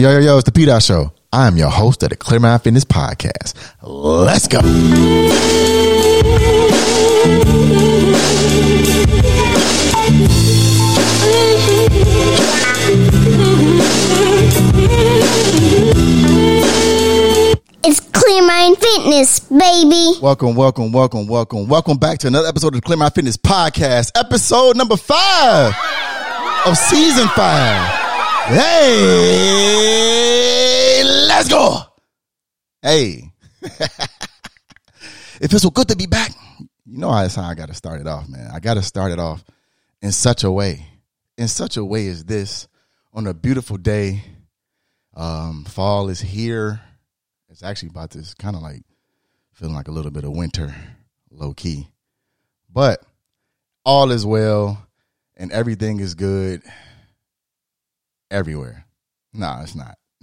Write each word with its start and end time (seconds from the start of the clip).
Yo, 0.00 0.10
yo, 0.12 0.18
yo, 0.20 0.38
it's 0.38 0.46
the 0.46 0.50
P 0.52 0.64
Dot 0.64 0.82
Show. 0.82 1.12
I 1.30 1.46
am 1.46 1.58
your 1.58 1.68
host 1.68 2.02
of 2.02 2.08
the 2.08 2.16
Clear 2.16 2.40
Mind 2.40 2.62
Fitness 2.62 2.86
Podcast. 2.86 3.52
Let's 3.82 4.48
go. 4.48 4.60
It's 17.84 18.00
Clear 18.00 18.46
Mind 18.46 18.78
Fitness, 18.78 19.40
baby. 19.40 20.18
Welcome, 20.22 20.56
welcome, 20.56 20.92
welcome, 20.92 21.26
welcome, 21.26 21.68
welcome 21.68 21.98
back 21.98 22.20
to 22.20 22.26
another 22.26 22.48
episode 22.48 22.68
of 22.68 22.80
the 22.80 22.86
Clear 22.86 22.96
Mind 22.96 23.12
Fitness 23.12 23.36
Podcast, 23.36 24.12
episode 24.18 24.78
number 24.78 24.96
five 24.96 25.74
of 26.64 26.78
season 26.78 27.28
five. 27.36 27.99
Hey, 28.48 30.22
let's 31.28 31.48
go. 31.48 31.76
Hey, 32.82 33.30
it 35.40 35.48
feels 35.48 35.62
so 35.62 35.70
good 35.70 35.88
to 35.88 35.96
be 35.96 36.06
back. 36.06 36.32
You 36.86 36.98
know 36.98 37.10
how 37.12 37.28
how 37.28 37.42
I 37.42 37.54
got 37.54 37.68
to 37.68 37.74
start 37.74 38.00
it 38.00 38.06
off, 38.06 38.28
man. 38.28 38.50
I 38.52 38.58
got 38.58 38.74
to 38.74 38.82
start 38.82 39.12
it 39.12 39.18
off 39.18 39.44
in 40.02 40.10
such 40.10 40.42
a 40.42 40.50
way, 40.50 40.86
in 41.36 41.46
such 41.48 41.76
a 41.76 41.84
way 41.84 42.08
as 42.08 42.24
this 42.24 42.66
on 43.12 43.26
a 43.26 43.34
beautiful 43.34 43.76
day. 43.76 44.24
Um, 45.14 45.64
fall 45.64 46.08
is 46.08 46.20
here. 46.20 46.80
It's 47.50 47.62
actually 47.62 47.90
about 47.90 48.10
this 48.10 48.34
kind 48.34 48.56
of 48.56 48.62
like 48.62 48.82
feeling 49.52 49.74
like 49.74 49.88
a 49.88 49.92
little 49.92 50.10
bit 50.10 50.24
of 50.24 50.32
winter, 50.32 50.74
low 51.30 51.52
key. 51.52 51.88
But 52.72 53.02
all 53.84 54.10
is 54.10 54.26
well 54.26 54.86
and 55.36 55.52
everything 55.52 56.00
is 56.00 56.14
good 56.14 56.62
everywhere. 58.30 58.86
No, 59.32 59.60
it's 59.62 59.74
not. 59.74 59.98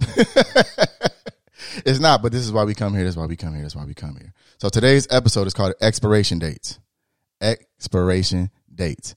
it's 1.84 1.98
not, 1.98 2.22
but 2.22 2.32
this 2.32 2.42
is 2.42 2.52
why 2.52 2.64
we 2.64 2.74
come 2.74 2.94
here. 2.94 3.04
This 3.04 3.12
is 3.12 3.16
why 3.16 3.26
we 3.26 3.36
come 3.36 3.54
here. 3.54 3.62
This 3.62 3.72
is 3.72 3.76
why 3.76 3.84
we 3.84 3.94
come 3.94 4.16
here. 4.16 4.32
So 4.58 4.68
today's 4.68 5.06
episode 5.10 5.46
is 5.46 5.54
called 5.54 5.74
Expiration 5.80 6.38
Dates. 6.38 6.78
Expiration 7.40 8.50
dates. 8.74 9.14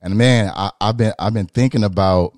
And 0.00 0.16
man, 0.16 0.52
I, 0.54 0.70
I've 0.80 0.96
been 0.96 1.12
I've 1.18 1.34
been 1.34 1.46
thinking 1.46 1.84
about 1.84 2.32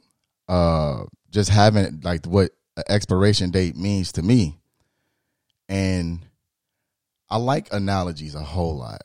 uh 0.49 1.05
just 1.31 1.51
having 1.51 2.01
like 2.03 2.25
what 2.27 2.53
an 2.77 2.85
expiration 2.89 3.51
date 3.51 3.77
means 3.77 4.13
to 4.13 4.23
me. 4.23 4.59
And 5.69 6.25
I 7.29 7.37
like 7.37 7.73
analogies 7.73 8.35
a 8.35 8.41
whole 8.41 8.79
lot. 8.79 9.03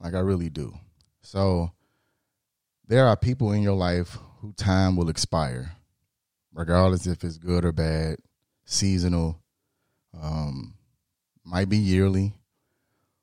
Like 0.00 0.14
I 0.14 0.20
really 0.20 0.48
do. 0.48 0.74
So 1.22 1.70
there 2.86 3.06
are 3.06 3.16
people 3.16 3.52
in 3.52 3.62
your 3.62 3.76
life 3.76 4.18
who 4.40 4.52
time 4.54 4.96
will 4.96 5.08
expire, 5.08 5.72
regardless 6.52 7.06
if 7.06 7.24
it's 7.24 7.38
good 7.38 7.64
or 7.64 7.72
bad, 7.72 8.16
seasonal, 8.64 9.40
um, 10.20 10.74
might 11.44 11.68
be 11.68 11.78
yearly. 11.78 12.34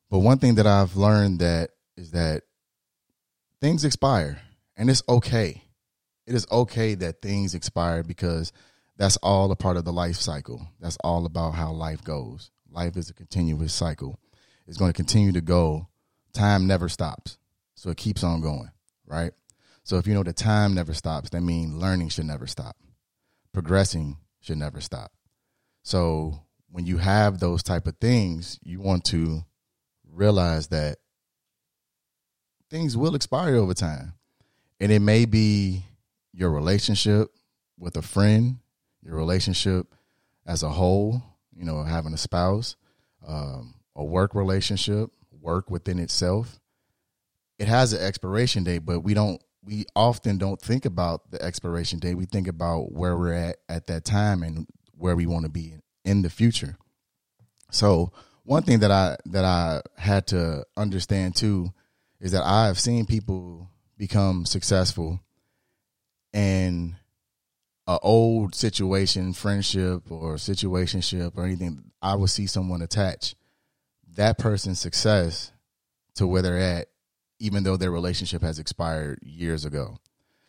But 0.09 0.19
one 0.19 0.39
thing 0.39 0.55
that 0.55 0.67
I've 0.67 0.95
learned 0.95 1.39
that 1.39 1.71
is 1.97 2.11
that 2.11 2.43
things 3.61 3.85
expire 3.85 4.41
and 4.77 4.89
it's 4.89 5.03
okay. 5.07 5.63
It 6.27 6.33
is 6.33 6.47
okay 6.51 6.95
that 6.95 7.21
things 7.21 7.53
expire 7.53 8.03
because 8.03 8.51
that's 8.97 9.17
all 9.17 9.51
a 9.51 9.55
part 9.55 9.77
of 9.77 9.85
the 9.85 9.93
life 9.93 10.15
cycle. 10.15 10.67
That's 10.79 10.97
all 11.03 11.25
about 11.25 11.51
how 11.51 11.71
life 11.71 12.03
goes. 12.03 12.49
Life 12.69 12.97
is 12.97 13.09
a 13.09 13.13
continuous 13.13 13.73
cycle. 13.73 14.19
It's 14.67 14.77
going 14.77 14.89
to 14.91 14.95
continue 14.95 15.31
to 15.33 15.41
go. 15.41 15.87
Time 16.33 16.65
never 16.67 16.89
stops. 16.89 17.37
So 17.75 17.89
it 17.89 17.97
keeps 17.97 18.23
on 18.23 18.41
going, 18.41 18.71
right? 19.05 19.31
So 19.83 19.97
if 19.97 20.07
you 20.07 20.13
know 20.13 20.23
that 20.23 20.35
time 20.35 20.73
never 20.73 20.93
stops, 20.93 21.29
that 21.29 21.41
means 21.41 21.75
learning 21.75 22.09
should 22.09 22.25
never 22.25 22.47
stop. 22.47 22.75
Progressing 23.55 24.17
should 24.41 24.57
never 24.57 24.81
stop. 24.81 25.13
So 25.81 26.41
when 26.69 26.85
you 26.85 26.97
have 26.97 27.39
those 27.39 27.63
type 27.63 27.87
of 27.87 27.95
things, 28.01 28.59
you 28.61 28.81
want 28.81 29.05
to 29.05 29.45
realize 30.11 30.67
that 30.67 30.97
things 32.69 32.97
will 32.97 33.15
expire 33.15 33.55
over 33.55 33.73
time. 33.73 34.15
And 34.81 34.91
it 34.91 34.99
may 34.99 35.23
be 35.23 35.85
your 36.33 36.51
relationship 36.51 37.29
with 37.79 37.95
a 37.95 38.01
friend, 38.01 38.57
your 39.01 39.15
relationship 39.15 39.87
as 40.45 40.61
a 40.61 40.69
whole, 40.69 41.23
you 41.55 41.63
know, 41.63 41.81
having 41.81 42.13
a 42.13 42.17
spouse, 42.17 42.75
um, 43.25 43.75
a 43.95 44.03
work 44.03 44.35
relationship, 44.35 45.11
work 45.31 45.71
within 45.71 45.99
itself. 45.99 46.59
It 47.57 47.69
has 47.69 47.93
an 47.93 48.05
expiration 48.05 48.65
date, 48.65 48.79
but 48.79 48.99
we 48.99 49.13
don't 49.13 49.41
we 49.65 49.85
often 49.95 50.37
don't 50.37 50.61
think 50.61 50.85
about 50.85 51.31
the 51.31 51.41
expiration 51.41 51.99
date. 51.99 52.15
We 52.15 52.25
think 52.25 52.47
about 52.47 52.91
where 52.91 53.17
we're 53.17 53.33
at 53.33 53.57
at 53.67 53.87
that 53.87 54.05
time 54.05 54.43
and 54.43 54.67
where 54.97 55.15
we 55.15 55.25
want 55.25 55.43
to 55.43 55.51
be 55.51 55.75
in 56.03 56.21
the 56.21 56.29
future. 56.29 56.77
So, 57.71 58.11
one 58.43 58.63
thing 58.63 58.79
that 58.79 58.91
I 58.91 59.17
that 59.25 59.43
I 59.43 59.81
had 59.97 60.27
to 60.27 60.65
understand 60.77 61.35
too 61.35 61.73
is 62.19 62.31
that 62.31 62.43
I've 62.43 62.79
seen 62.79 63.05
people 63.05 63.69
become 63.97 64.45
successful 64.45 65.19
and 66.33 66.95
a 67.87 67.99
old 68.01 68.55
situation, 68.55 69.33
friendship 69.33 70.11
or 70.11 70.35
situationship 70.35 71.33
or 71.37 71.45
anything, 71.45 71.91
I 72.01 72.15
would 72.15 72.29
see 72.29 72.47
someone 72.47 72.81
attach 72.81 73.35
that 74.15 74.37
person's 74.37 74.79
success 74.79 75.51
to 76.15 76.25
where 76.25 76.41
they're 76.41 76.57
at, 76.57 76.87
even 77.39 77.63
though 77.63 77.77
their 77.77 77.91
relationship 77.91 78.41
has 78.41 78.59
expired 78.59 79.19
years 79.21 79.65
ago. 79.65 79.97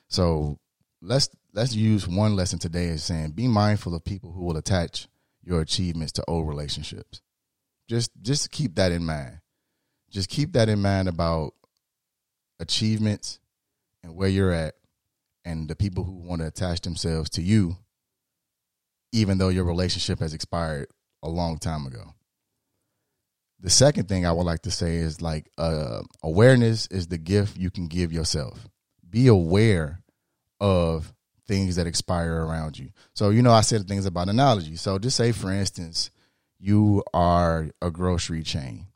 So 0.09 0.59
let's 1.03 1.29
let's 1.53 1.75
use 1.75 2.07
one 2.07 2.37
lesson 2.37 2.59
today 2.59 2.89
as 2.91 3.05
saying 3.05 3.33
be 3.33 3.49
mindful 3.49 3.95
of 3.95 4.05
people 4.05 4.33
who 4.33 4.45
will 4.45 4.57
attach 4.57 5.09
your 5.43 5.61
achievements 5.61 6.13
to 6.13 6.25
old 6.29 6.49
relationships. 6.49 7.23
Just 7.89 8.11
just 8.23 8.51
keep 8.51 8.75
that 8.77 8.93
in 8.93 9.05
mind. 9.05 9.41
Just 10.11 10.29
keep 10.29 10.53
that 10.53 10.69
in 10.69 10.81
mind 10.81 11.09
about 11.09 11.55
achievements 12.59 13.39
and 14.03 14.17
where 14.17 14.29
you're 14.29 14.53
at 14.53 14.75
and 15.45 15.69
the 15.69 15.77
people 15.77 16.05
who 16.05 16.13
want 16.13 16.41
to 16.41 16.49
attach 16.49 16.81
themselves 16.81 17.31
to 17.31 17.43
you, 17.43 17.77
even 19.13 19.39
though 19.39 19.49
your 19.49 19.65
relationship 19.65 20.19
has 20.19 20.35
expired 20.35 20.89
a 21.23 21.29
long 21.29 21.59
time 21.59 21.87
ago. 21.87 22.15
The 23.61 23.71
second 23.71 24.09
thing 24.09 24.27
I 24.27 24.33
would 24.33 24.45
like 24.45 24.63
to 24.63 24.71
say 24.71 24.97
is 24.97 25.23
like 25.23 25.51
uh, 25.57 26.03
awareness 26.23 26.87
is 26.89 27.09
the 27.09 27.19
gift 27.19 27.57
you 27.57 27.71
can 27.71 27.89
give 27.89 28.13
yourself. 28.13 28.69
Be 29.09 29.29
aware 29.29 30.03
of 30.61 31.13
things 31.47 31.77
that 31.77 31.87
expire 31.87 32.45
around 32.45 32.79
you. 32.79 32.91
So, 33.15 33.31
you 33.31 33.43
know, 33.43 33.53
I 33.53 33.63
said 33.63 33.87
things 33.87 34.05
about 34.05 34.29
analogy. 34.29 34.77
So, 34.77 34.99
just 34.99 35.17
say, 35.17 35.33
for 35.33 35.51
instance, 35.51 36.11
you 36.59 37.03
are 37.15 37.71
a 37.81 37.91
grocery 37.91 38.43
chain 38.43 38.87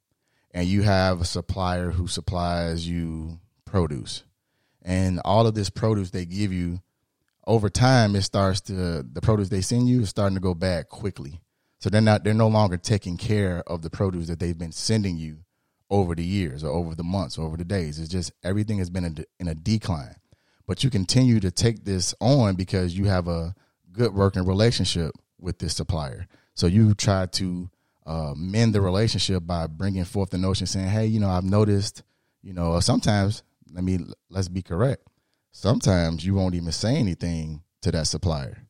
and 0.52 0.66
you 0.66 0.82
have 0.82 1.20
a 1.20 1.24
supplier 1.24 1.90
who 1.90 2.06
supplies 2.06 2.86
you 2.86 3.38
produce 3.64 4.24
and 4.82 5.20
all 5.24 5.46
of 5.46 5.54
this 5.54 5.70
produce 5.70 6.10
they 6.10 6.24
give 6.24 6.52
you 6.52 6.80
over 7.46 7.68
time 7.68 8.16
it 8.16 8.22
starts 8.22 8.60
to 8.60 8.72
the 9.02 9.20
produce 9.22 9.48
they 9.48 9.60
send 9.60 9.88
you 9.88 10.00
is 10.02 10.08
starting 10.08 10.34
to 10.34 10.40
go 10.40 10.54
bad 10.54 10.88
quickly 10.88 11.40
so 11.80 11.90
they're 11.90 12.00
not 12.00 12.24
they're 12.24 12.34
no 12.34 12.48
longer 12.48 12.76
taking 12.76 13.16
care 13.16 13.62
of 13.66 13.82
the 13.82 13.90
produce 13.90 14.28
that 14.28 14.38
they've 14.38 14.58
been 14.58 14.72
sending 14.72 15.16
you 15.16 15.38
over 15.90 16.14
the 16.14 16.24
years 16.24 16.62
or 16.62 16.70
over 16.70 16.94
the 16.94 17.02
months 17.02 17.36
or 17.36 17.46
over 17.46 17.56
the 17.56 17.64
days 17.64 17.98
it's 17.98 18.08
just 18.08 18.32
everything 18.44 18.78
has 18.78 18.90
been 18.90 19.24
in 19.40 19.48
a 19.48 19.54
decline 19.54 20.14
but 20.66 20.84
you 20.84 20.90
continue 20.90 21.40
to 21.40 21.50
take 21.50 21.84
this 21.84 22.14
on 22.20 22.54
because 22.54 22.96
you 22.96 23.06
have 23.06 23.26
a 23.26 23.54
good 23.92 24.14
working 24.14 24.46
relationship 24.46 25.12
with 25.40 25.58
this 25.58 25.74
supplier 25.74 26.26
so 26.54 26.66
you 26.66 26.94
try 26.94 27.26
to 27.26 27.68
uh, 28.06 28.34
mend 28.36 28.74
the 28.74 28.80
relationship 28.80 29.44
by 29.46 29.66
bringing 29.66 30.04
forth 30.04 30.30
the 30.30 30.38
notion 30.38 30.66
saying 30.66 30.88
hey 30.88 31.06
you 31.06 31.18
know 31.18 31.28
i've 31.28 31.44
noticed 31.44 32.02
you 32.42 32.52
know 32.52 32.78
sometimes 32.78 33.42
let 33.72 33.84
me 33.84 33.98
let's 34.28 34.48
be 34.48 34.62
correct. 34.62 35.06
Sometimes 35.52 36.24
you 36.24 36.34
won't 36.34 36.54
even 36.54 36.72
say 36.72 36.96
anything 36.96 37.62
to 37.82 37.90
that 37.92 38.06
supplier. 38.06 38.66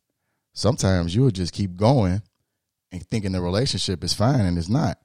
Sometimes 0.53 1.15
you'll 1.15 1.31
just 1.31 1.53
keep 1.53 1.77
going 1.77 2.23
and 2.93 3.03
thinking 3.07 3.33
the 3.33 3.41
relationship 3.41 4.03
is 4.05 4.15
fine 4.15 4.41
and 4.41 4.59
it's 4.59 4.69
not. 4.69 4.99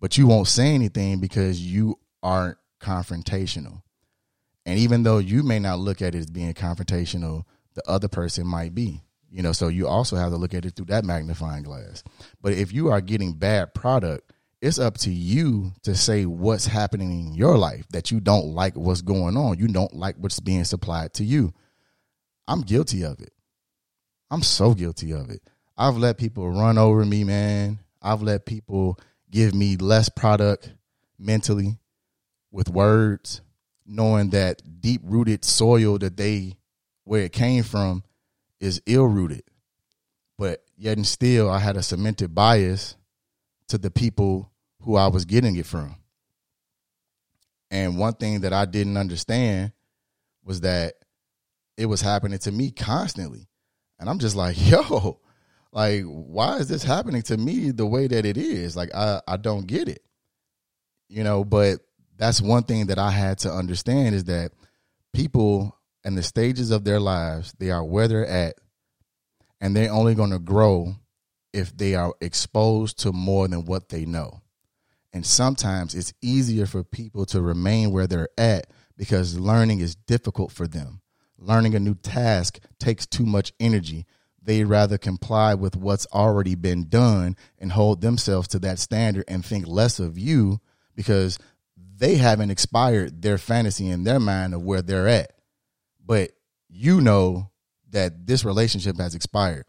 But 0.00 0.18
you 0.18 0.26
won't 0.26 0.48
say 0.48 0.74
anything 0.74 1.20
because 1.20 1.60
you 1.60 1.98
aren't 2.22 2.58
confrontational. 2.80 3.82
And 4.66 4.78
even 4.78 5.02
though 5.02 5.18
you 5.18 5.42
may 5.42 5.58
not 5.58 5.78
look 5.78 6.02
at 6.02 6.14
it 6.14 6.18
as 6.18 6.26
being 6.26 6.52
confrontational, 6.54 7.44
the 7.74 7.82
other 7.88 8.08
person 8.08 8.46
might 8.46 8.74
be. 8.74 9.02
You 9.30 9.42
know, 9.42 9.52
so 9.52 9.68
you 9.68 9.88
also 9.88 10.16
have 10.16 10.30
to 10.30 10.36
look 10.36 10.54
at 10.54 10.64
it 10.64 10.76
through 10.76 10.86
that 10.86 11.04
magnifying 11.04 11.64
glass. 11.64 12.04
But 12.40 12.52
if 12.52 12.72
you 12.72 12.90
are 12.90 13.00
getting 13.00 13.32
bad 13.32 13.74
product 13.74 14.32
it's 14.64 14.78
up 14.78 14.96
to 14.96 15.10
you 15.10 15.72
to 15.82 15.94
say 15.94 16.24
what's 16.24 16.64
happening 16.64 17.10
in 17.10 17.34
your 17.34 17.58
life 17.58 17.86
that 17.90 18.10
you 18.10 18.18
don't 18.18 18.46
like 18.46 18.74
what's 18.74 19.02
going 19.02 19.36
on. 19.36 19.58
You 19.58 19.68
don't 19.68 19.92
like 19.94 20.16
what's 20.18 20.40
being 20.40 20.64
supplied 20.64 21.12
to 21.14 21.24
you. 21.24 21.52
I'm 22.48 22.62
guilty 22.62 23.04
of 23.04 23.20
it. 23.20 23.34
I'm 24.30 24.42
so 24.42 24.72
guilty 24.72 25.12
of 25.12 25.28
it. 25.28 25.42
I've 25.76 25.96
let 25.96 26.18
people 26.18 26.50
run 26.50 26.78
over 26.78 27.04
me, 27.04 27.24
man. 27.24 27.80
I've 28.00 28.22
let 28.22 28.46
people 28.46 28.98
give 29.30 29.54
me 29.54 29.76
less 29.76 30.08
product 30.08 30.72
mentally 31.18 31.78
with 32.52 32.68
words, 32.68 33.40
knowing 33.84 34.30
that 34.30 34.80
deep 34.80 35.00
rooted 35.04 35.44
soil 35.44 35.98
that 35.98 36.16
they, 36.16 36.54
where 37.04 37.22
it 37.22 37.32
came 37.32 37.64
from, 37.64 38.04
is 38.60 38.80
ill 38.86 39.06
rooted. 39.06 39.42
But 40.38 40.62
yet 40.76 40.96
and 40.96 41.06
still 41.06 41.50
I 41.50 41.58
had 41.58 41.76
a 41.76 41.82
cemented 41.82 42.34
bias 42.34 42.96
to 43.68 43.78
the 43.78 43.90
people 43.90 44.50
who 44.82 44.96
I 44.96 45.08
was 45.08 45.24
getting 45.24 45.56
it 45.56 45.66
from. 45.66 45.96
And 47.70 47.98
one 47.98 48.14
thing 48.14 48.40
that 48.42 48.52
I 48.52 48.66
didn't 48.66 48.96
understand 48.96 49.72
was 50.44 50.60
that 50.60 50.94
it 51.76 51.86
was 51.86 52.00
happening 52.00 52.38
to 52.40 52.52
me 52.52 52.70
constantly. 52.70 53.48
And 53.98 54.08
I'm 54.08 54.18
just 54.18 54.36
like, 54.36 54.56
yo, 54.70 55.18
like, 55.74 56.04
why 56.04 56.58
is 56.58 56.68
this 56.68 56.84
happening 56.84 57.22
to 57.22 57.36
me 57.36 57.72
the 57.72 57.84
way 57.84 58.06
that 58.06 58.24
it 58.24 58.36
is? 58.36 58.76
Like, 58.76 58.94
I, 58.94 59.20
I 59.26 59.36
don't 59.36 59.66
get 59.66 59.88
it. 59.88 60.02
You 61.08 61.24
know, 61.24 61.44
but 61.44 61.80
that's 62.16 62.40
one 62.40 62.62
thing 62.62 62.86
that 62.86 62.98
I 62.98 63.10
had 63.10 63.38
to 63.38 63.50
understand 63.50 64.14
is 64.14 64.24
that 64.24 64.52
people 65.12 65.76
and 66.04 66.16
the 66.16 66.22
stages 66.22 66.70
of 66.70 66.84
their 66.84 67.00
lives, 67.00 67.54
they 67.58 67.72
are 67.72 67.84
where 67.84 68.06
they're 68.06 68.26
at, 68.26 68.54
and 69.60 69.74
they're 69.74 69.92
only 69.92 70.14
going 70.14 70.30
to 70.30 70.38
grow 70.38 70.94
if 71.52 71.76
they 71.76 71.96
are 71.96 72.14
exposed 72.20 73.00
to 73.00 73.12
more 73.12 73.48
than 73.48 73.64
what 73.64 73.88
they 73.88 74.04
know. 74.04 74.42
And 75.12 75.26
sometimes 75.26 75.94
it's 75.94 76.12
easier 76.22 76.66
for 76.66 76.84
people 76.84 77.26
to 77.26 77.40
remain 77.40 77.90
where 77.90 78.06
they're 78.06 78.28
at 78.38 78.68
because 78.96 79.38
learning 79.38 79.80
is 79.80 79.96
difficult 79.96 80.52
for 80.52 80.68
them. 80.68 81.00
Learning 81.36 81.74
a 81.74 81.80
new 81.80 81.94
task 81.96 82.60
takes 82.78 83.06
too 83.06 83.26
much 83.26 83.52
energy. 83.58 84.06
They'd 84.44 84.64
rather 84.64 84.98
comply 84.98 85.54
with 85.54 85.76
what's 85.76 86.06
already 86.12 86.54
been 86.54 86.88
done 86.88 87.36
and 87.58 87.72
hold 87.72 88.00
themselves 88.00 88.48
to 88.48 88.58
that 88.60 88.78
standard 88.78 89.24
and 89.26 89.44
think 89.44 89.66
less 89.66 89.98
of 89.98 90.18
you 90.18 90.60
because 90.94 91.38
they 91.96 92.16
haven't 92.16 92.50
expired 92.50 93.22
their 93.22 93.38
fantasy 93.38 93.88
in 93.88 94.04
their 94.04 94.20
mind 94.20 94.54
of 94.54 94.62
where 94.62 94.82
they're 94.82 95.08
at. 95.08 95.32
But 96.04 96.32
you 96.68 97.00
know 97.00 97.50
that 97.90 98.26
this 98.26 98.44
relationship 98.44 98.98
has 98.98 99.14
expired 99.14 99.64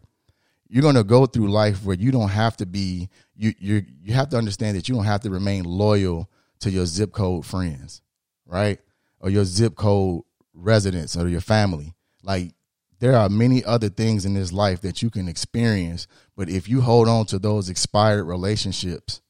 you're 0.68 0.82
going 0.82 0.96
to 0.96 1.04
go 1.04 1.26
through 1.26 1.48
life 1.48 1.84
where 1.84 1.96
you 1.96 2.10
don't 2.10 2.28
have 2.28 2.56
to 2.56 2.66
be 2.66 3.08
you 3.34 3.52
you 3.58 3.84
you 4.02 4.14
have 4.14 4.28
to 4.30 4.36
understand 4.36 4.76
that 4.76 4.88
you 4.88 4.94
don't 4.94 5.04
have 5.04 5.20
to 5.20 5.30
remain 5.30 5.64
loyal 5.64 6.30
to 6.60 6.70
your 6.70 6.86
zip 6.86 7.12
code 7.12 7.44
friends, 7.44 8.00
right? 8.46 8.80
Or 9.20 9.30
your 9.30 9.44
zip 9.44 9.76
code 9.76 10.22
residents 10.54 11.16
or 11.16 11.28
your 11.28 11.40
family. 11.40 11.94
Like 12.22 12.52
there 12.98 13.16
are 13.16 13.28
many 13.28 13.64
other 13.64 13.88
things 13.88 14.24
in 14.24 14.34
this 14.34 14.52
life 14.52 14.80
that 14.80 15.02
you 15.02 15.10
can 15.10 15.28
experience, 15.28 16.06
but 16.36 16.48
if 16.48 16.68
you 16.68 16.80
hold 16.80 17.08
on 17.08 17.26
to 17.26 17.38
those 17.38 17.68
expired 17.68 18.24
relationships, 18.24 19.20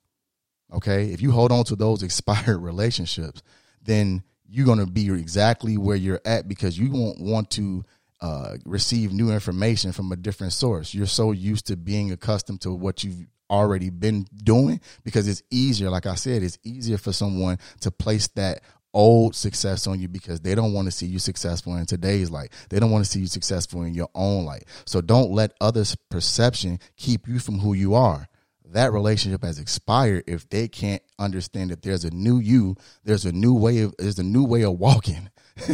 okay? 0.72 1.06
If 1.10 1.20
you 1.20 1.32
hold 1.32 1.52
on 1.52 1.64
to 1.64 1.76
those 1.76 2.02
expired 2.04 2.58
relationships, 2.58 3.42
then 3.82 4.22
you're 4.48 4.66
going 4.66 4.78
to 4.78 4.86
be 4.86 5.08
exactly 5.08 5.76
where 5.76 5.96
you're 5.96 6.20
at 6.24 6.48
because 6.48 6.78
you 6.78 6.90
won't 6.90 7.20
want 7.20 7.50
to 7.52 7.84
uh, 8.20 8.56
receive 8.64 9.12
new 9.12 9.30
information 9.30 9.92
from 9.92 10.12
a 10.12 10.16
different 10.16 10.52
source. 10.52 10.94
You're 10.94 11.06
so 11.06 11.32
used 11.32 11.66
to 11.66 11.76
being 11.76 12.12
accustomed 12.12 12.60
to 12.62 12.72
what 12.72 13.04
you've 13.04 13.26
already 13.50 13.90
been 13.90 14.26
doing 14.44 14.80
because 15.04 15.28
it's 15.28 15.42
easier. 15.50 15.90
Like 15.90 16.06
I 16.06 16.14
said, 16.14 16.42
it's 16.42 16.58
easier 16.62 16.98
for 16.98 17.12
someone 17.12 17.58
to 17.80 17.90
place 17.90 18.28
that 18.28 18.62
old 18.96 19.36
success 19.36 19.86
on 19.86 20.00
you 20.00 20.08
because 20.08 20.40
they 20.40 20.54
don't 20.54 20.72
want 20.72 20.86
to 20.86 20.90
see 20.90 21.06
you 21.06 21.18
successful 21.18 21.76
in 21.76 21.84
today's 21.84 22.30
life. 22.30 22.48
They 22.70 22.80
don't 22.80 22.90
want 22.90 23.04
to 23.04 23.10
see 23.10 23.20
you 23.20 23.26
successful 23.26 23.82
in 23.82 23.92
your 23.92 24.08
own 24.14 24.46
life. 24.46 24.62
So 24.86 25.02
don't 25.02 25.30
let 25.30 25.52
others' 25.60 25.94
perception 26.08 26.80
keep 26.96 27.28
you 27.28 27.38
from 27.38 27.58
who 27.58 27.74
you 27.74 27.94
are. 27.94 28.26
That 28.64 28.94
relationship 28.94 29.44
has 29.44 29.58
expired 29.58 30.24
if 30.26 30.48
they 30.48 30.66
can't 30.66 31.02
understand 31.18 31.70
that 31.70 31.82
there's 31.82 32.04
a 32.04 32.10
new 32.10 32.38
you, 32.38 32.74
there's 33.04 33.26
a 33.26 33.32
new 33.32 33.54
way 33.54 33.82
of 33.82 33.94
there's 33.98 34.18
a 34.18 34.24
new 34.24 34.44
way 34.44 34.62
of 34.62 34.80
walking. 34.80 35.28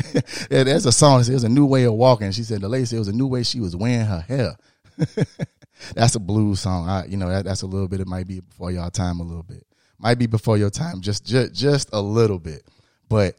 yeah, 0.50 0.64
there's 0.64 0.84
a 0.84 0.92
song 0.92 1.18
that 1.18 1.24
says 1.24 1.44
a 1.44 1.48
new 1.48 1.64
way 1.64 1.84
of 1.84 1.94
walking. 1.94 2.32
She 2.32 2.42
said 2.42 2.60
the 2.60 2.68
lady 2.68 2.86
said 2.86 2.96
it 2.96 3.00
was 3.00 3.08
a 3.08 3.12
new 3.12 3.28
way 3.28 3.44
she 3.44 3.60
was 3.60 3.76
wearing 3.76 4.06
her 4.06 4.20
hair. 4.20 4.56
that's 5.94 6.16
a 6.16 6.20
blues 6.20 6.60
song. 6.60 6.88
I, 6.88 7.06
you 7.06 7.16
know, 7.16 7.28
that, 7.28 7.44
that's 7.44 7.62
a 7.62 7.66
little 7.66 7.88
bit. 7.88 8.00
It 8.00 8.08
might 8.08 8.26
be 8.26 8.40
before 8.40 8.72
y'all 8.72 8.90
time 8.90 9.20
a 9.20 9.24
little 9.24 9.44
bit. 9.44 9.64
Might 9.98 10.18
be 10.18 10.26
before 10.26 10.58
your 10.58 10.70
time, 10.70 11.00
just 11.00 11.24
just 11.24 11.54
just 11.54 11.88
a 11.92 12.02
little 12.02 12.40
bit. 12.40 12.66
But 13.08 13.36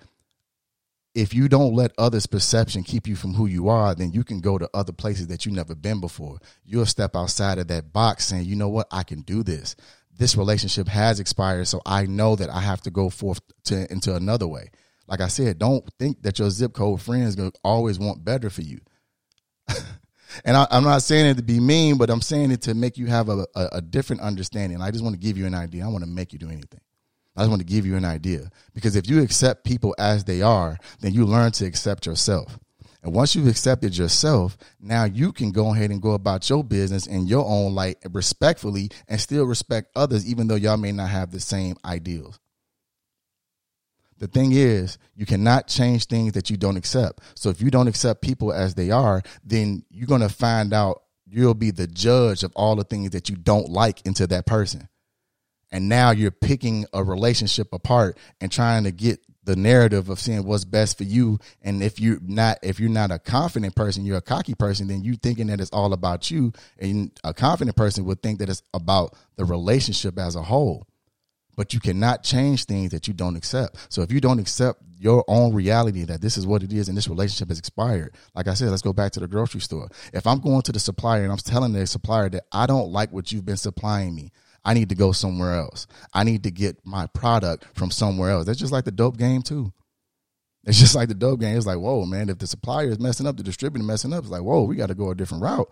if 1.15 1.33
you 1.33 1.47
don't 1.47 1.75
let 1.75 1.91
others' 1.97 2.25
perception 2.25 2.83
keep 2.83 3.07
you 3.07 3.15
from 3.15 3.33
who 3.33 3.45
you 3.45 3.69
are, 3.69 3.93
then 3.93 4.11
you 4.11 4.23
can 4.23 4.39
go 4.39 4.57
to 4.57 4.69
other 4.73 4.93
places 4.93 5.27
that 5.27 5.45
you've 5.45 5.55
never 5.55 5.75
been 5.75 5.99
before. 5.99 6.39
You'll 6.65 6.85
step 6.85 7.15
outside 7.15 7.57
of 7.59 7.67
that 7.67 7.93
box 7.93 8.25
saying, 8.25 8.45
you 8.45 8.55
know 8.55 8.69
what, 8.69 8.87
I 8.91 9.03
can 9.03 9.21
do 9.21 9.43
this. 9.43 9.75
This 10.15 10.35
relationship 10.35 10.87
has 10.87 11.19
expired, 11.19 11.67
so 11.67 11.81
I 11.85 12.05
know 12.05 12.35
that 12.35 12.49
I 12.49 12.61
have 12.61 12.81
to 12.81 12.91
go 12.91 13.09
forth 13.09 13.41
to 13.65 13.91
into 13.91 14.15
another 14.15 14.47
way 14.47 14.69
like 15.07 15.21
I 15.21 15.27
said, 15.27 15.59
don't 15.59 15.87
think 15.99 16.21
that 16.23 16.39
your 16.39 16.49
zip 16.49 16.73
code 16.73 17.01
friends 17.01 17.35
gonna 17.35 17.51
always 17.63 17.99
want 17.99 18.23
better 18.23 18.49
for 18.49 18.61
you. 18.61 18.79
and 20.45 20.57
I, 20.57 20.67
am 20.71 20.83
not 20.83 21.01
saying 21.03 21.25
it 21.25 21.37
to 21.37 21.43
be 21.43 21.59
mean, 21.59 21.97
but 21.97 22.09
I'm 22.09 22.21
saying 22.21 22.51
it 22.51 22.61
to 22.63 22.73
make 22.73 22.97
you 22.97 23.07
have 23.07 23.29
a, 23.29 23.45
a, 23.55 23.67
a 23.73 23.81
different 23.81 24.21
understanding. 24.21 24.81
I 24.81 24.91
just 24.91 25.03
want 25.03 25.13
to 25.13 25.19
give 25.19 25.37
you 25.37 25.45
an 25.45 25.55
idea. 25.55 25.85
I 25.85 25.89
want 25.89 26.03
to 26.03 26.09
make 26.09 26.33
you 26.33 26.39
do 26.39 26.47
anything. 26.49 26.79
I 27.35 27.41
just 27.41 27.49
want 27.49 27.61
to 27.61 27.65
give 27.65 27.85
you 27.85 27.95
an 27.95 28.05
idea 28.05 28.49
because 28.73 28.95
if 28.95 29.09
you 29.09 29.21
accept 29.21 29.63
people 29.63 29.95
as 29.97 30.23
they 30.23 30.41
are, 30.41 30.77
then 30.99 31.13
you 31.13 31.25
learn 31.25 31.51
to 31.53 31.65
accept 31.65 32.05
yourself. 32.05 32.59
And 33.01 33.13
once 33.13 33.35
you've 33.35 33.47
accepted 33.47 33.97
yourself, 33.97 34.57
now 34.79 35.03
you 35.03 35.33
can 35.33 35.51
go 35.51 35.73
ahead 35.73 35.91
and 35.91 36.01
go 36.01 36.11
about 36.11 36.49
your 36.49 36.63
business 36.63 37.05
in 37.05 37.27
your 37.27 37.45
own 37.45 37.75
light 37.75 37.97
respectfully 38.11 38.91
and 39.09 39.19
still 39.19 39.45
respect 39.45 39.91
others, 39.95 40.25
even 40.25 40.47
though 40.47 40.55
y'all 40.55 40.77
may 40.77 40.93
not 40.93 41.09
have 41.09 41.31
the 41.31 41.41
same 41.41 41.75
ideals. 41.83 42.39
The 44.19 44.27
thing 44.27 44.53
is, 44.53 44.97
you 45.15 45.25
cannot 45.25 45.67
change 45.67 46.05
things 46.05 46.31
that 46.33 46.49
you 46.49 46.55
don't 46.55 46.77
accept. 46.77 47.19
So 47.35 47.49
if 47.49 47.59
you 47.59 47.69
don't 47.69 47.89
accept 47.89 48.21
people 48.21 48.53
as 48.53 48.73
they 48.73 48.89
are, 48.89 49.21
then 49.43 49.83
you're 49.89 50.07
going 50.07 50.21
to 50.21 50.29
find 50.29 50.71
out 50.71 51.01
you'll 51.25 51.55
be 51.55 51.71
the 51.71 51.87
judge 51.87 52.43
of 52.43 52.53
all 52.55 52.77
the 52.77 52.85
things 52.85 53.09
that 53.09 53.27
you 53.27 53.35
don't 53.35 53.67
like 53.67 54.05
into 54.05 54.27
that 54.27 54.45
person. 54.45 54.87
And 55.73 55.89
now 55.89 56.11
you're 56.11 56.31
picking 56.31 56.85
a 56.93 57.03
relationship 57.03 57.73
apart 57.73 58.17
and 58.39 58.49
trying 58.49 58.85
to 58.85 58.91
get 58.91 59.19
the 59.43 59.55
narrative 59.57 60.07
of 60.07 60.19
seeing 60.19 60.45
what's 60.45 60.63
best 60.63 60.97
for 60.97 61.03
you. 61.03 61.39
And 61.61 61.83
if 61.83 61.99
you're 61.99 62.19
not, 62.21 62.59
if 62.63 62.79
you're 62.79 62.89
not 62.89 63.11
a 63.11 63.19
confident 63.19 63.75
person, 63.75 64.05
you're 64.05 64.17
a 64.17 64.21
cocky 64.21 64.53
person, 64.53 64.87
then 64.87 65.03
you 65.03 65.15
thinking 65.15 65.47
that 65.47 65.59
it's 65.59 65.71
all 65.71 65.91
about 65.91 66.31
you. 66.31 66.53
And 66.79 67.11
a 67.25 67.33
confident 67.33 67.75
person 67.75 68.05
would 68.05 68.21
think 68.21 68.39
that 68.39 68.47
it's 68.47 68.63
about 68.73 69.15
the 69.35 69.43
relationship 69.43 70.17
as 70.17 70.37
a 70.37 70.43
whole 70.43 70.87
but 71.55 71.73
you 71.73 71.79
cannot 71.79 72.23
change 72.23 72.65
things 72.65 72.91
that 72.91 73.07
you 73.07 73.13
don't 73.13 73.35
accept. 73.35 73.77
So 73.89 74.01
if 74.01 74.11
you 74.11 74.19
don't 74.19 74.39
accept 74.39 74.81
your 74.97 75.23
own 75.27 75.53
reality 75.53 76.03
that 76.05 76.21
this 76.21 76.37
is 76.37 76.47
what 76.47 76.63
it 76.63 76.71
is 76.71 76.87
and 76.87 76.97
this 76.97 77.07
relationship 77.07 77.49
has 77.49 77.59
expired, 77.59 78.15
like 78.35 78.47
I 78.47 78.53
said, 78.53 78.69
let's 78.69 78.81
go 78.81 78.93
back 78.93 79.11
to 79.13 79.19
the 79.19 79.27
grocery 79.27 79.61
store. 79.61 79.89
If 80.13 80.25
I'm 80.25 80.39
going 80.39 80.61
to 80.63 80.71
the 80.71 80.79
supplier 80.79 81.23
and 81.23 81.31
I'm 81.31 81.37
telling 81.37 81.73
the 81.73 81.85
supplier 81.85 82.29
that 82.29 82.45
I 82.51 82.65
don't 82.65 82.91
like 82.91 83.11
what 83.11 83.31
you've 83.31 83.45
been 83.45 83.57
supplying 83.57 84.15
me, 84.15 84.31
I 84.65 84.73
need 84.73 84.89
to 84.89 84.95
go 84.95 85.11
somewhere 85.11 85.55
else. 85.55 85.87
I 86.13 86.23
need 86.23 86.43
to 86.43 86.51
get 86.51 86.77
my 86.85 87.07
product 87.07 87.65
from 87.73 87.91
somewhere 87.91 88.31
else. 88.31 88.45
That's 88.45 88.59
just 88.59 88.71
like 88.71 88.85
the 88.85 88.91
dope 88.91 89.17
game 89.17 89.41
too. 89.41 89.73
It's 90.65 90.79
just 90.79 90.95
like 90.95 91.09
the 91.09 91.13
dope 91.13 91.41
game. 91.41 91.57
It's 91.57 91.65
like, 91.65 91.79
whoa, 91.79 92.05
man, 92.05 92.29
if 92.29 92.39
the 92.39 92.47
supplier 92.47 92.89
is 92.89 92.99
messing 92.99 93.27
up, 93.27 93.35
the 93.35 93.43
distributor 93.43 93.83
messing 93.83 94.13
up, 94.13 94.23
it's 94.23 94.31
like, 94.31 94.43
whoa, 94.43 94.63
we 94.63 94.77
got 94.77 94.87
to 94.87 94.95
go 94.95 95.09
a 95.09 95.15
different 95.15 95.43
route. 95.43 95.69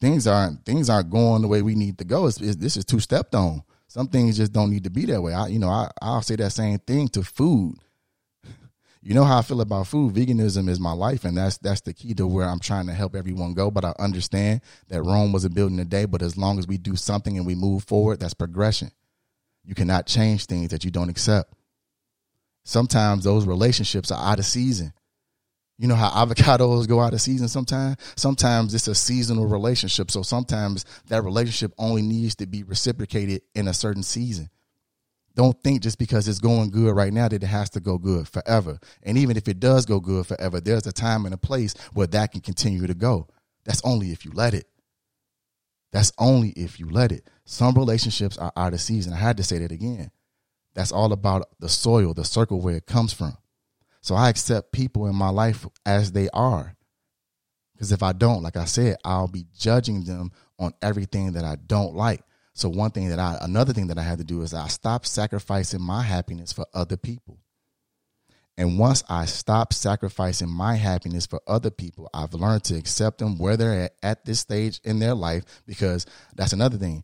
Things 0.00 0.26
aren't 0.26 0.64
things 0.64 0.90
aren't 0.90 1.10
going 1.10 1.42
the 1.42 1.48
way 1.48 1.62
we 1.62 1.76
need 1.76 1.98
to 1.98 2.04
go. 2.04 2.26
It's, 2.26 2.40
it's, 2.40 2.56
this 2.56 2.76
is 2.76 2.84
two 2.84 3.00
stepped 3.00 3.34
on. 3.34 3.62
Some 3.86 4.08
things 4.08 4.36
just 4.36 4.52
don't 4.52 4.70
need 4.70 4.84
to 4.84 4.90
be 4.90 5.06
that 5.06 5.22
way. 5.22 5.32
I, 5.32 5.46
you 5.46 5.60
know, 5.60 5.68
I, 5.68 5.88
I'll 6.02 6.22
say 6.22 6.34
that 6.36 6.50
same 6.50 6.78
thing 6.80 7.08
to 7.08 7.22
food. 7.22 7.76
You 9.06 9.12
know 9.12 9.24
how 9.24 9.36
I 9.36 9.42
feel 9.42 9.60
about 9.60 9.86
food. 9.86 10.14
Veganism 10.14 10.66
is 10.66 10.80
my 10.80 10.92
life, 10.92 11.26
and 11.26 11.36
that's 11.36 11.58
that's 11.58 11.82
the 11.82 11.92
key 11.92 12.14
to 12.14 12.26
where 12.26 12.48
I'm 12.48 12.58
trying 12.58 12.86
to 12.86 12.94
help 12.94 13.14
everyone 13.14 13.52
go. 13.52 13.70
But 13.70 13.84
I 13.84 13.92
understand 13.98 14.62
that 14.88 15.02
Rome 15.02 15.30
wasn't 15.30 15.54
built 15.54 15.70
in 15.70 15.78
a 15.78 15.84
day. 15.84 16.06
But 16.06 16.22
as 16.22 16.38
long 16.38 16.58
as 16.58 16.66
we 16.66 16.78
do 16.78 16.96
something 16.96 17.36
and 17.36 17.46
we 17.46 17.54
move 17.54 17.84
forward, 17.84 18.20
that's 18.20 18.32
progression. 18.32 18.90
You 19.62 19.74
cannot 19.74 20.06
change 20.06 20.46
things 20.46 20.70
that 20.70 20.84
you 20.84 20.90
don't 20.90 21.10
accept. 21.10 21.52
Sometimes 22.64 23.24
those 23.24 23.46
relationships 23.46 24.10
are 24.10 24.32
out 24.32 24.38
of 24.38 24.46
season. 24.46 24.94
You 25.76 25.86
know 25.86 25.96
how 25.96 26.08
avocados 26.24 26.88
go 26.88 27.00
out 27.00 27.12
of 27.12 27.20
season 27.20 27.48
sometimes? 27.48 27.98
Sometimes 28.16 28.74
it's 28.74 28.88
a 28.88 28.94
seasonal 28.94 29.46
relationship. 29.46 30.10
So 30.10 30.22
sometimes 30.22 30.86
that 31.08 31.24
relationship 31.24 31.74
only 31.76 32.00
needs 32.00 32.36
to 32.36 32.46
be 32.46 32.62
reciprocated 32.62 33.42
in 33.54 33.68
a 33.68 33.74
certain 33.74 34.02
season. 34.02 34.48
Don't 35.36 35.60
think 35.62 35.82
just 35.82 35.98
because 35.98 36.28
it's 36.28 36.38
going 36.38 36.70
good 36.70 36.94
right 36.94 37.12
now 37.12 37.28
that 37.28 37.42
it 37.42 37.46
has 37.46 37.70
to 37.70 37.80
go 37.80 37.98
good 37.98 38.28
forever. 38.28 38.78
And 39.02 39.18
even 39.18 39.36
if 39.36 39.48
it 39.48 39.58
does 39.58 39.84
go 39.84 39.98
good 39.98 40.26
forever, 40.26 40.60
there's 40.60 40.86
a 40.86 40.92
time 40.92 41.24
and 41.24 41.34
a 41.34 41.38
place 41.38 41.74
where 41.92 42.06
that 42.08 42.32
can 42.32 42.40
continue 42.40 42.86
to 42.86 42.94
go. 42.94 43.26
That's 43.64 43.82
only 43.84 44.12
if 44.12 44.24
you 44.24 44.30
let 44.32 44.54
it. 44.54 44.66
That's 45.92 46.12
only 46.18 46.50
if 46.50 46.78
you 46.78 46.88
let 46.88 47.12
it. 47.12 47.28
Some 47.44 47.74
relationships 47.74 48.38
are 48.38 48.52
out 48.56 48.74
of 48.74 48.80
season. 48.80 49.12
I 49.12 49.16
had 49.16 49.36
to 49.38 49.44
say 49.44 49.58
that 49.58 49.72
again. 49.72 50.10
That's 50.74 50.92
all 50.92 51.12
about 51.12 51.48
the 51.60 51.68
soil, 51.68 52.14
the 52.14 52.24
circle 52.24 52.60
where 52.60 52.76
it 52.76 52.86
comes 52.86 53.12
from. 53.12 53.36
So 54.00 54.14
I 54.14 54.28
accept 54.28 54.72
people 54.72 55.06
in 55.06 55.14
my 55.14 55.30
life 55.30 55.66
as 55.86 56.12
they 56.12 56.28
are. 56.30 56.74
Because 57.72 57.90
if 57.90 58.02
I 58.02 58.12
don't, 58.12 58.42
like 58.42 58.56
I 58.56 58.66
said, 58.66 58.96
I'll 59.04 59.28
be 59.28 59.46
judging 59.56 60.04
them 60.04 60.30
on 60.58 60.74
everything 60.82 61.32
that 61.32 61.44
I 61.44 61.56
don't 61.56 61.94
like. 61.94 62.22
So 62.54 62.68
one 62.68 62.92
thing 62.92 63.08
that 63.08 63.18
I, 63.18 63.36
another 63.40 63.72
thing 63.72 63.88
that 63.88 63.98
I 63.98 64.02
had 64.02 64.18
to 64.18 64.24
do 64.24 64.42
is 64.42 64.54
I 64.54 64.68
stopped 64.68 65.06
sacrificing 65.06 65.82
my 65.82 66.02
happiness 66.02 66.52
for 66.52 66.66
other 66.72 66.96
people. 66.96 67.38
And 68.56 68.78
once 68.78 69.02
I 69.08 69.24
stop 69.24 69.72
sacrificing 69.72 70.48
my 70.48 70.76
happiness 70.76 71.26
for 71.26 71.40
other 71.48 71.70
people, 71.70 72.08
I've 72.14 72.34
learned 72.34 72.62
to 72.64 72.76
accept 72.76 73.18
them 73.18 73.38
where 73.38 73.56
they're 73.56 73.82
at 73.82 73.94
at 74.02 74.24
this 74.24 74.38
stage 74.38 74.80
in 74.84 75.00
their 75.00 75.14
life 75.14 75.42
because 75.66 76.06
that's 76.36 76.52
another 76.52 76.76
thing. 76.76 77.02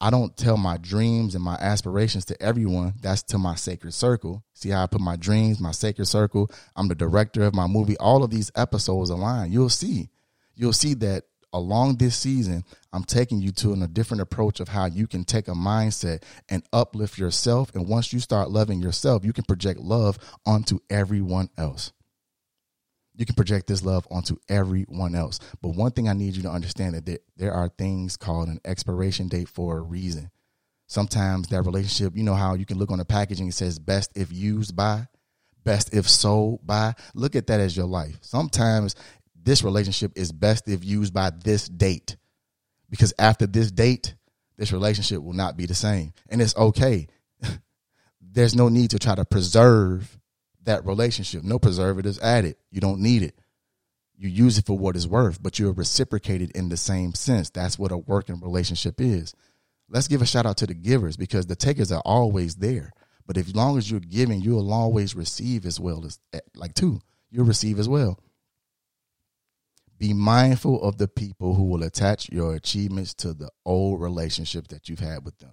I 0.00 0.10
don't 0.10 0.34
tell 0.34 0.56
my 0.56 0.78
dreams 0.78 1.34
and 1.34 1.44
my 1.44 1.56
aspirations 1.56 2.24
to 2.26 2.42
everyone. 2.42 2.94
That's 3.00 3.22
to 3.24 3.38
my 3.38 3.54
sacred 3.54 3.92
circle. 3.92 4.44
See 4.54 4.70
how 4.70 4.82
I 4.82 4.86
put 4.86 5.00
my 5.00 5.16
dreams, 5.16 5.60
my 5.60 5.72
sacred 5.72 6.06
circle. 6.06 6.50
I'm 6.74 6.88
the 6.88 6.94
director 6.94 7.42
of 7.42 7.54
my 7.54 7.66
movie. 7.66 7.96
All 7.98 8.24
of 8.24 8.30
these 8.30 8.50
episodes 8.54 9.10
align. 9.10 9.52
You'll 9.52 9.68
see. 9.68 10.10
You'll 10.54 10.74
see 10.74 10.94
that 10.94 11.24
along 11.52 11.96
this 11.96 12.16
season, 12.16 12.64
I'm 12.92 13.04
taking 13.04 13.40
you 13.40 13.50
to 13.52 13.72
a 13.72 13.88
different 13.88 14.20
approach 14.20 14.60
of 14.60 14.68
how 14.68 14.86
you 14.86 15.06
can 15.06 15.24
take 15.24 15.48
a 15.48 15.52
mindset 15.52 16.22
and 16.48 16.62
uplift 16.72 17.18
yourself. 17.18 17.74
And 17.74 17.88
once 17.88 18.12
you 18.12 18.20
start 18.20 18.50
loving 18.50 18.80
yourself, 18.80 19.24
you 19.24 19.32
can 19.32 19.44
project 19.44 19.80
love 19.80 20.18
onto 20.44 20.78
everyone 20.90 21.50
else. 21.56 21.92
You 23.16 23.24
can 23.24 23.34
project 23.34 23.66
this 23.66 23.82
love 23.82 24.06
onto 24.10 24.36
everyone 24.48 25.14
else. 25.14 25.38
But 25.62 25.70
one 25.70 25.92
thing 25.92 26.08
I 26.08 26.12
need 26.12 26.36
you 26.36 26.42
to 26.42 26.50
understand 26.50 26.94
is 26.94 27.00
that 27.00 27.06
there, 27.06 27.18
there 27.36 27.52
are 27.52 27.70
things 27.78 28.16
called 28.16 28.48
an 28.48 28.60
expiration 28.64 29.28
date 29.28 29.48
for 29.48 29.78
a 29.78 29.80
reason. 29.82 30.30
Sometimes 30.86 31.48
that 31.48 31.62
relationship, 31.62 32.16
you 32.16 32.22
know 32.22 32.34
how 32.34 32.54
you 32.54 32.66
can 32.66 32.78
look 32.78 32.90
on 32.90 32.98
the 32.98 33.04
packaging, 33.04 33.48
it 33.48 33.54
says 33.54 33.78
best 33.78 34.10
if 34.14 34.30
used 34.30 34.76
by, 34.76 35.08
best 35.64 35.94
if 35.94 36.08
sold 36.08 36.64
by. 36.64 36.94
Look 37.14 37.34
at 37.34 37.46
that 37.48 37.58
as 37.60 37.76
your 37.76 37.86
life. 37.86 38.18
Sometimes 38.20 38.94
this 39.46 39.62
relationship 39.62 40.12
is 40.16 40.32
best 40.32 40.68
if 40.68 40.84
used 40.84 41.14
by 41.14 41.30
this 41.30 41.68
date. 41.68 42.16
Because 42.90 43.14
after 43.16 43.46
this 43.46 43.70
date, 43.70 44.14
this 44.58 44.72
relationship 44.72 45.22
will 45.22 45.34
not 45.34 45.56
be 45.56 45.66
the 45.66 45.74
same. 45.74 46.12
And 46.28 46.42
it's 46.42 46.56
okay. 46.56 47.06
There's 48.20 48.56
no 48.56 48.68
need 48.68 48.90
to 48.90 48.98
try 48.98 49.14
to 49.14 49.24
preserve 49.24 50.18
that 50.64 50.84
relationship. 50.84 51.44
No 51.44 51.60
preservatives 51.60 52.18
added. 52.18 52.56
You 52.72 52.80
don't 52.80 53.00
need 53.00 53.22
it. 53.22 53.38
You 54.16 54.28
use 54.28 54.58
it 54.58 54.66
for 54.66 54.76
what 54.76 54.96
it's 54.96 55.06
worth, 55.06 55.40
but 55.40 55.58
you're 55.60 55.72
reciprocated 55.72 56.50
in 56.56 56.68
the 56.68 56.76
same 56.76 57.14
sense. 57.14 57.50
That's 57.50 57.78
what 57.78 57.92
a 57.92 57.98
working 57.98 58.40
relationship 58.40 59.00
is. 59.00 59.32
Let's 59.88 60.08
give 60.08 60.22
a 60.22 60.26
shout 60.26 60.46
out 60.46 60.56
to 60.56 60.66
the 60.66 60.74
givers 60.74 61.16
because 61.16 61.46
the 61.46 61.54
takers 61.54 61.92
are 61.92 62.02
always 62.04 62.56
there. 62.56 62.92
But 63.26 63.36
as 63.36 63.54
long 63.54 63.78
as 63.78 63.88
you're 63.88 64.00
giving, 64.00 64.40
you'll 64.40 64.72
always 64.72 65.14
receive 65.14 65.66
as 65.66 65.78
well 65.78 66.04
as 66.04 66.18
eh, 66.32 66.40
like 66.56 66.74
too. 66.74 67.00
You'll 67.30 67.44
receive 67.44 67.78
as 67.78 67.88
well. 67.88 68.18
Be 69.98 70.12
mindful 70.12 70.82
of 70.82 70.98
the 70.98 71.08
people 71.08 71.54
who 71.54 71.64
will 71.64 71.82
attach 71.82 72.30
your 72.30 72.54
achievements 72.54 73.14
to 73.14 73.32
the 73.32 73.50
old 73.64 74.00
relationship 74.00 74.68
that 74.68 74.88
you've 74.88 74.98
had 74.98 75.24
with 75.24 75.38
them. 75.38 75.52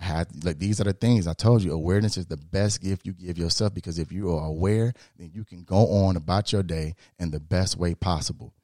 I 0.00 0.04
had 0.04 0.44
like 0.44 0.58
these 0.58 0.80
are 0.80 0.84
the 0.84 0.92
things 0.92 1.26
I 1.26 1.34
told 1.34 1.62
you. 1.62 1.72
Awareness 1.72 2.16
is 2.16 2.26
the 2.26 2.36
best 2.36 2.80
gift 2.80 3.06
you 3.06 3.12
give 3.12 3.38
yourself 3.38 3.74
because 3.74 3.98
if 3.98 4.10
you 4.10 4.34
are 4.34 4.46
aware, 4.46 4.94
then 5.18 5.30
you 5.34 5.44
can 5.44 5.62
go 5.62 5.76
on 5.76 6.16
about 6.16 6.52
your 6.52 6.62
day 6.62 6.94
in 7.18 7.30
the 7.30 7.40
best 7.40 7.76
way 7.76 7.94
possible. 7.94 8.54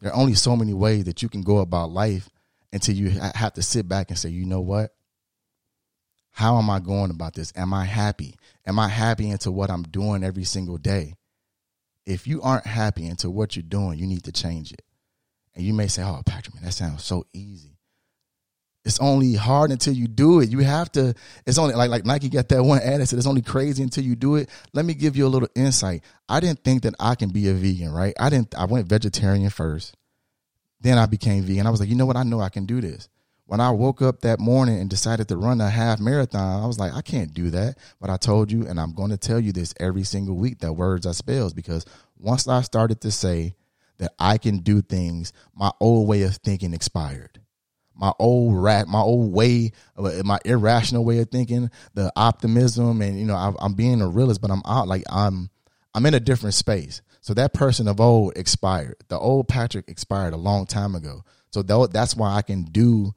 There 0.00 0.12
are 0.12 0.16
only 0.16 0.34
so 0.34 0.56
many 0.56 0.72
ways 0.72 1.04
that 1.04 1.22
you 1.22 1.28
can 1.28 1.42
go 1.42 1.58
about 1.58 1.90
life 1.90 2.30
until 2.72 2.94
you 2.94 3.10
have 3.10 3.54
to 3.54 3.62
sit 3.62 3.88
back 3.88 4.10
and 4.10 4.18
say, 4.18 4.28
you 4.28 4.44
know 4.46 4.60
what? 4.60 4.92
How 6.30 6.58
am 6.58 6.68
I 6.68 6.80
going 6.80 7.10
about 7.10 7.34
this? 7.34 7.52
Am 7.56 7.72
I 7.72 7.84
happy? 7.84 8.34
Am 8.66 8.78
I 8.78 8.88
happy 8.88 9.30
into 9.30 9.50
what 9.50 9.70
I'm 9.70 9.82
doing 9.82 10.22
every 10.22 10.44
single 10.44 10.76
day? 10.76 11.14
If 12.06 12.26
you 12.26 12.40
aren't 12.40 12.66
happy 12.66 13.06
into 13.06 13.28
what 13.28 13.56
you're 13.56 13.62
doing, 13.62 13.98
you 13.98 14.06
need 14.06 14.24
to 14.24 14.32
change 14.32 14.72
it. 14.72 14.82
And 15.54 15.64
you 15.64 15.74
may 15.74 15.88
say, 15.88 16.02
"Oh, 16.02 16.22
Patrick, 16.24 16.54
man, 16.54 16.64
that 16.64 16.72
sounds 16.72 17.04
so 17.04 17.26
easy." 17.32 17.76
It's 18.84 19.00
only 19.00 19.34
hard 19.34 19.72
until 19.72 19.94
you 19.94 20.06
do 20.06 20.40
it. 20.40 20.48
You 20.48 20.60
have 20.60 20.92
to. 20.92 21.14
It's 21.44 21.58
only 21.58 21.74
like 21.74 21.90
like 21.90 22.04
Nike 22.04 22.28
got 22.28 22.48
that 22.50 22.62
one 22.62 22.80
ad 22.80 23.00
that 23.00 23.06
said 23.06 23.18
it's 23.18 23.26
only 23.26 23.42
crazy 23.42 23.82
until 23.82 24.04
you 24.04 24.14
do 24.14 24.36
it. 24.36 24.48
Let 24.72 24.84
me 24.84 24.94
give 24.94 25.16
you 25.16 25.26
a 25.26 25.28
little 25.28 25.48
insight. 25.56 26.04
I 26.28 26.38
didn't 26.38 26.62
think 26.62 26.82
that 26.82 26.94
I 27.00 27.16
can 27.16 27.30
be 27.30 27.48
a 27.48 27.54
vegan, 27.54 27.92
right? 27.92 28.14
I 28.20 28.30
didn't. 28.30 28.54
I 28.56 28.66
went 28.66 28.86
vegetarian 28.86 29.50
first, 29.50 29.96
then 30.80 30.98
I 30.98 31.06
became 31.06 31.42
vegan. 31.42 31.66
I 31.66 31.70
was 31.70 31.80
like, 31.80 31.88
you 31.88 31.96
know 31.96 32.06
what? 32.06 32.16
I 32.16 32.22
know 32.22 32.40
I 32.40 32.48
can 32.48 32.66
do 32.66 32.80
this 32.80 33.08
when 33.46 33.60
I 33.60 33.70
woke 33.70 34.02
up 34.02 34.20
that 34.20 34.40
morning 34.40 34.80
and 34.80 34.90
decided 34.90 35.28
to 35.28 35.36
run 35.36 35.60
a 35.60 35.70
half 35.70 36.00
marathon, 36.00 36.62
I 36.62 36.66
was 36.66 36.78
like, 36.78 36.92
I 36.92 37.00
can't 37.00 37.32
do 37.32 37.50
that. 37.50 37.78
But 38.00 38.10
I 38.10 38.16
told 38.16 38.50
you, 38.50 38.66
and 38.66 38.78
I'm 38.78 38.92
going 38.92 39.10
to 39.10 39.16
tell 39.16 39.38
you 39.38 39.52
this 39.52 39.72
every 39.78 40.02
single 40.02 40.36
week 40.36 40.58
that 40.60 40.72
words 40.72 41.06
are 41.06 41.14
spells 41.14 41.54
because 41.54 41.86
once 42.18 42.48
I 42.48 42.62
started 42.62 43.00
to 43.02 43.10
say 43.12 43.54
that 43.98 44.12
I 44.18 44.38
can 44.38 44.58
do 44.58 44.82
things, 44.82 45.32
my 45.54 45.70
old 45.80 46.08
way 46.08 46.22
of 46.22 46.36
thinking 46.36 46.74
expired. 46.74 47.40
My 47.94 48.12
old 48.18 48.62
rat, 48.62 48.88
my 48.88 49.00
old 49.00 49.32
way, 49.32 49.72
my 49.96 50.38
irrational 50.44 51.04
way 51.04 51.20
of 51.20 51.30
thinking, 51.30 51.70
the 51.94 52.12
optimism, 52.14 53.00
and 53.00 53.18
you 53.18 53.24
know, 53.24 53.36
I, 53.36 53.52
I'm 53.58 53.72
being 53.72 54.02
a 54.02 54.08
realist, 54.08 54.42
but 54.42 54.50
I'm 54.50 54.60
out 54.66 54.86
like 54.86 55.04
I'm, 55.10 55.48
I'm 55.94 56.04
in 56.04 56.12
a 56.12 56.20
different 56.20 56.54
space. 56.54 57.00
So 57.22 57.32
that 57.34 57.54
person 57.54 57.88
of 57.88 58.00
old 58.00 58.36
expired. 58.36 58.96
The 59.08 59.18
old 59.18 59.48
Patrick 59.48 59.88
expired 59.88 60.34
a 60.34 60.36
long 60.36 60.66
time 60.66 60.94
ago. 60.94 61.24
So 61.52 61.62
that's 61.62 62.14
why 62.14 62.34
I 62.34 62.42
can 62.42 62.64
do 62.64 63.14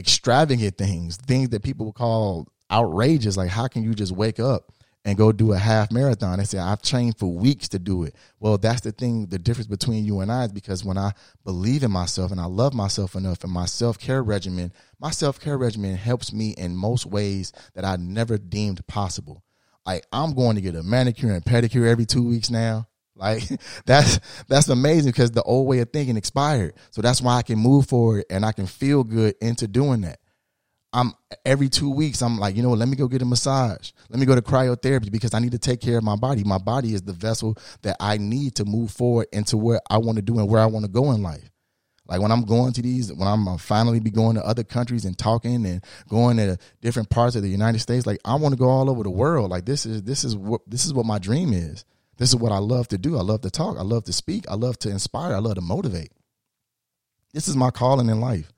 extravagant 0.00 0.78
things, 0.78 1.16
things 1.18 1.50
that 1.50 1.62
people 1.62 1.92
call 1.92 2.48
outrageous. 2.72 3.36
Like, 3.36 3.50
how 3.50 3.68
can 3.68 3.82
you 3.84 3.94
just 3.94 4.12
wake 4.12 4.40
up 4.40 4.72
and 5.04 5.16
go 5.16 5.30
do 5.30 5.52
a 5.52 5.58
half 5.58 5.92
marathon? 5.92 6.38
They 6.38 6.44
say, 6.44 6.58
I've 6.58 6.80
trained 6.80 7.18
for 7.18 7.26
weeks 7.26 7.68
to 7.68 7.78
do 7.78 8.04
it. 8.04 8.16
Well, 8.40 8.56
that's 8.56 8.80
the 8.80 8.92
thing, 8.92 9.26
the 9.26 9.38
difference 9.38 9.66
between 9.66 10.04
you 10.04 10.20
and 10.20 10.32
I 10.32 10.44
is 10.44 10.52
because 10.52 10.84
when 10.84 10.96
I 10.96 11.12
believe 11.44 11.82
in 11.82 11.90
myself 11.90 12.32
and 12.32 12.40
I 12.40 12.46
love 12.46 12.72
myself 12.72 13.14
enough 13.14 13.44
and 13.44 13.52
my 13.52 13.66
self 13.66 13.98
care 13.98 14.22
regimen, 14.22 14.72
my 14.98 15.10
self 15.10 15.38
care 15.38 15.58
regimen 15.58 15.96
helps 15.96 16.32
me 16.32 16.54
in 16.56 16.74
most 16.74 17.04
ways 17.04 17.52
that 17.74 17.84
I 17.84 17.96
never 17.96 18.38
deemed 18.38 18.84
possible. 18.86 19.44
Like, 19.84 20.06
I'm 20.12 20.34
going 20.34 20.56
to 20.56 20.62
get 20.62 20.74
a 20.74 20.82
manicure 20.82 21.32
and 21.32 21.44
pedicure 21.44 21.86
every 21.86 22.06
two 22.06 22.26
weeks 22.26 22.50
now. 22.50 22.86
Like 23.20 23.44
that's 23.86 24.18
that's 24.48 24.68
amazing 24.68 25.12
because 25.12 25.30
the 25.30 25.42
old 25.42 25.68
way 25.68 25.80
of 25.80 25.90
thinking 25.92 26.16
expired. 26.16 26.74
So 26.90 27.02
that's 27.02 27.20
why 27.20 27.36
I 27.36 27.42
can 27.42 27.58
move 27.58 27.86
forward 27.86 28.24
and 28.30 28.44
I 28.44 28.52
can 28.52 28.66
feel 28.66 29.04
good 29.04 29.34
into 29.40 29.68
doing 29.68 30.00
that. 30.00 30.18
I'm 30.92 31.12
every 31.44 31.68
two 31.68 31.90
weeks, 31.90 32.20
I'm 32.20 32.38
like, 32.38 32.56
you 32.56 32.62
know 32.62 32.70
let 32.70 32.88
me 32.88 32.96
go 32.96 33.06
get 33.06 33.22
a 33.22 33.26
massage. 33.26 33.92
Let 34.08 34.18
me 34.18 34.26
go 34.26 34.34
to 34.34 34.42
cryotherapy 34.42 35.12
because 35.12 35.34
I 35.34 35.38
need 35.38 35.52
to 35.52 35.58
take 35.58 35.80
care 35.80 35.98
of 35.98 36.04
my 36.04 36.16
body. 36.16 36.42
My 36.42 36.58
body 36.58 36.94
is 36.94 37.02
the 37.02 37.12
vessel 37.12 37.56
that 37.82 37.96
I 38.00 38.16
need 38.16 38.56
to 38.56 38.64
move 38.64 38.90
forward 38.90 39.28
into 39.32 39.56
where 39.56 39.80
I 39.88 39.98
want 39.98 40.16
to 40.16 40.22
do 40.22 40.38
and 40.38 40.48
where 40.48 40.60
I 40.60 40.66
want 40.66 40.84
to 40.86 40.90
go 40.90 41.12
in 41.12 41.22
life. 41.22 41.50
Like 42.10 42.20
when 42.20 42.32
I'm 42.32 42.42
going 42.42 42.72
to 42.72 42.82
these, 42.82 43.12
when 43.12 43.28
I'm 43.28 43.46
uh, 43.46 43.56
finally 43.56 44.00
be 44.00 44.10
going 44.10 44.34
to 44.34 44.44
other 44.44 44.64
countries 44.64 45.04
and 45.04 45.16
talking 45.16 45.64
and 45.64 45.84
going 46.08 46.38
to 46.38 46.58
different 46.80 47.08
parts 47.08 47.36
of 47.36 47.42
the 47.42 47.48
United 47.48 47.78
States, 47.78 48.04
like 48.04 48.18
I 48.24 48.34
want 48.34 48.52
to 48.52 48.58
go 48.58 48.68
all 48.68 48.90
over 48.90 49.04
the 49.04 49.10
world. 49.10 49.48
Like 49.48 49.64
this 49.64 49.86
is 49.86 50.02
this 50.02 50.24
is 50.24 50.36
what 50.36 50.62
this 50.66 50.84
is 50.84 50.92
what 50.92 51.06
my 51.06 51.20
dream 51.20 51.52
is. 51.52 51.84
This 52.20 52.28
is 52.28 52.36
what 52.36 52.52
I 52.52 52.58
love 52.58 52.86
to 52.88 52.98
do. 52.98 53.16
I 53.16 53.22
love 53.22 53.40
to 53.40 53.50
talk. 53.50 53.78
I 53.78 53.82
love 53.82 54.04
to 54.04 54.12
speak. 54.12 54.44
I 54.46 54.54
love 54.54 54.78
to 54.80 54.90
inspire. 54.90 55.34
I 55.34 55.38
love 55.38 55.54
to 55.54 55.62
motivate. 55.62 56.12
This 57.32 57.48
is 57.48 57.56
my 57.56 57.70
calling 57.70 58.10
in 58.10 58.20
life. 58.20 58.52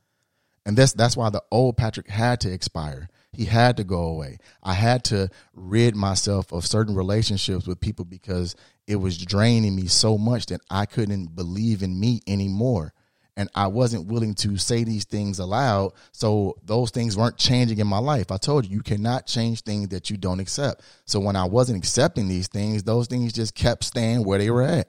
And 0.66 0.76
that's 0.76 0.92
that's 0.94 1.16
why 1.16 1.30
the 1.30 1.44
old 1.52 1.76
Patrick 1.76 2.08
had 2.08 2.40
to 2.40 2.52
expire. 2.52 3.08
He 3.30 3.44
had 3.44 3.76
to 3.76 3.84
go 3.84 4.02
away. 4.02 4.38
I 4.64 4.74
had 4.74 5.04
to 5.04 5.28
rid 5.54 5.94
myself 5.94 6.52
of 6.52 6.66
certain 6.66 6.96
relationships 6.96 7.64
with 7.64 7.80
people 7.80 8.04
because 8.04 8.56
it 8.88 8.96
was 8.96 9.16
draining 9.16 9.76
me 9.76 9.86
so 9.86 10.18
much 10.18 10.46
that 10.46 10.60
I 10.68 10.84
couldn't 10.84 11.36
believe 11.36 11.84
in 11.84 12.00
me 12.00 12.20
anymore 12.26 12.92
and 13.36 13.48
I 13.54 13.66
wasn't 13.68 14.06
willing 14.06 14.34
to 14.36 14.56
say 14.58 14.84
these 14.84 15.04
things 15.04 15.38
aloud. 15.38 15.92
So 16.12 16.56
those 16.64 16.90
things 16.90 17.16
weren't 17.16 17.38
changing 17.38 17.78
in 17.78 17.86
my 17.86 17.98
life. 17.98 18.30
I 18.30 18.36
told 18.36 18.66
you, 18.66 18.76
you 18.76 18.82
cannot 18.82 19.26
change 19.26 19.62
things 19.62 19.88
that 19.88 20.10
you 20.10 20.16
don't 20.16 20.40
accept. 20.40 20.82
So 21.06 21.18
when 21.18 21.36
I 21.36 21.44
wasn't 21.44 21.78
accepting 21.78 22.28
these 22.28 22.48
things, 22.48 22.82
those 22.82 23.06
things 23.06 23.32
just 23.32 23.54
kept 23.54 23.84
staying 23.84 24.24
where 24.24 24.38
they 24.38 24.50
were 24.50 24.62
at. 24.62 24.88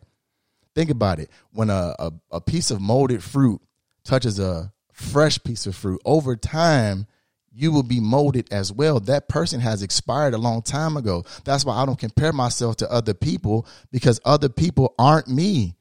Think 0.76 0.90
about 0.90 1.20
it. 1.20 1.30
When 1.52 1.70
a, 1.70 1.96
a, 2.00 2.12
a 2.32 2.42
piece 2.42 2.72
of 2.72 2.82
molded 2.82 3.24
fruit 3.24 3.62
touches 4.04 4.40
a 4.40 4.74
fresh 4.92 5.42
piece 5.44 5.66
of 5.66 5.76
fruit, 5.76 6.02
over 6.04 6.36
time, 6.36 7.08
you 7.56 7.72
will 7.72 7.84
be 7.84 8.00
molded 8.00 8.52
as 8.52 8.74
well. 8.74 9.00
That 9.00 9.30
person 9.30 9.60
has 9.60 9.84
expired 9.84 10.34
a 10.34 10.40
long 10.40 10.64
time 10.64 10.98
ago. 10.98 11.24
That's 11.46 11.64
why 11.64 11.76
I 11.76 11.86
don't 11.86 12.00
compare 12.00 12.34
myself 12.34 12.78
to 12.78 12.92
other 12.92 13.14
people 13.14 13.68
because 13.92 14.20
other 14.26 14.50
people 14.50 14.96
aren't 14.98 15.28
me. 15.28 15.76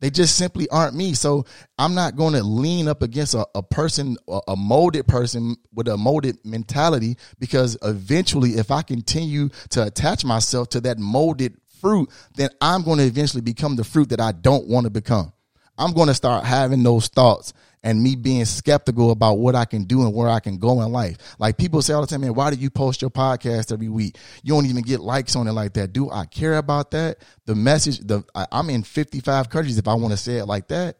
They 0.00 0.10
just 0.10 0.36
simply 0.36 0.68
aren't 0.68 0.94
me. 0.94 1.14
So 1.14 1.44
I'm 1.76 1.94
not 1.94 2.16
going 2.16 2.34
to 2.34 2.42
lean 2.42 2.86
up 2.86 3.02
against 3.02 3.34
a, 3.34 3.46
a 3.54 3.62
person, 3.62 4.16
a 4.46 4.54
molded 4.56 5.08
person 5.08 5.56
with 5.74 5.88
a 5.88 5.96
molded 5.96 6.38
mentality, 6.44 7.16
because 7.38 7.76
eventually, 7.82 8.52
if 8.52 8.70
I 8.70 8.82
continue 8.82 9.48
to 9.70 9.84
attach 9.84 10.24
myself 10.24 10.68
to 10.70 10.80
that 10.82 10.98
molded 10.98 11.56
fruit, 11.80 12.10
then 12.36 12.50
I'm 12.60 12.82
going 12.82 12.98
to 12.98 13.04
eventually 13.04 13.42
become 13.42 13.76
the 13.76 13.84
fruit 13.84 14.10
that 14.10 14.20
I 14.20 14.32
don't 14.32 14.68
want 14.68 14.84
to 14.84 14.90
become. 14.90 15.32
I'm 15.76 15.92
going 15.92 16.08
to 16.08 16.14
start 16.14 16.44
having 16.44 16.82
those 16.82 17.08
thoughts 17.08 17.52
and 17.82 18.02
me 18.02 18.16
being 18.16 18.44
skeptical 18.44 19.10
about 19.10 19.38
what 19.38 19.54
I 19.54 19.64
can 19.64 19.84
do 19.84 20.02
and 20.02 20.14
where 20.14 20.28
I 20.28 20.40
can 20.40 20.58
go 20.58 20.82
in 20.82 20.92
life. 20.92 21.16
Like 21.38 21.56
people 21.58 21.80
say 21.82 21.92
all 21.94 22.00
the 22.00 22.06
time, 22.06 22.22
man, 22.22 22.34
why 22.34 22.50
do 22.50 22.56
you 22.56 22.70
post 22.70 23.00
your 23.02 23.10
podcast 23.10 23.72
every 23.72 23.88
week? 23.88 24.16
You 24.42 24.54
don't 24.54 24.66
even 24.66 24.82
get 24.82 25.00
likes 25.00 25.36
on 25.36 25.46
it 25.46 25.52
like 25.52 25.74
that. 25.74 25.92
Do 25.92 26.10
I 26.10 26.26
care 26.26 26.56
about 26.56 26.90
that? 26.92 27.18
The 27.46 27.54
message, 27.54 28.00
the 28.00 28.24
I'm 28.34 28.70
in 28.70 28.82
55 28.82 29.48
countries 29.48 29.78
if 29.78 29.86
I 29.88 29.94
want 29.94 30.12
to 30.12 30.16
say 30.16 30.38
it 30.38 30.46
like 30.46 30.68
that. 30.68 30.96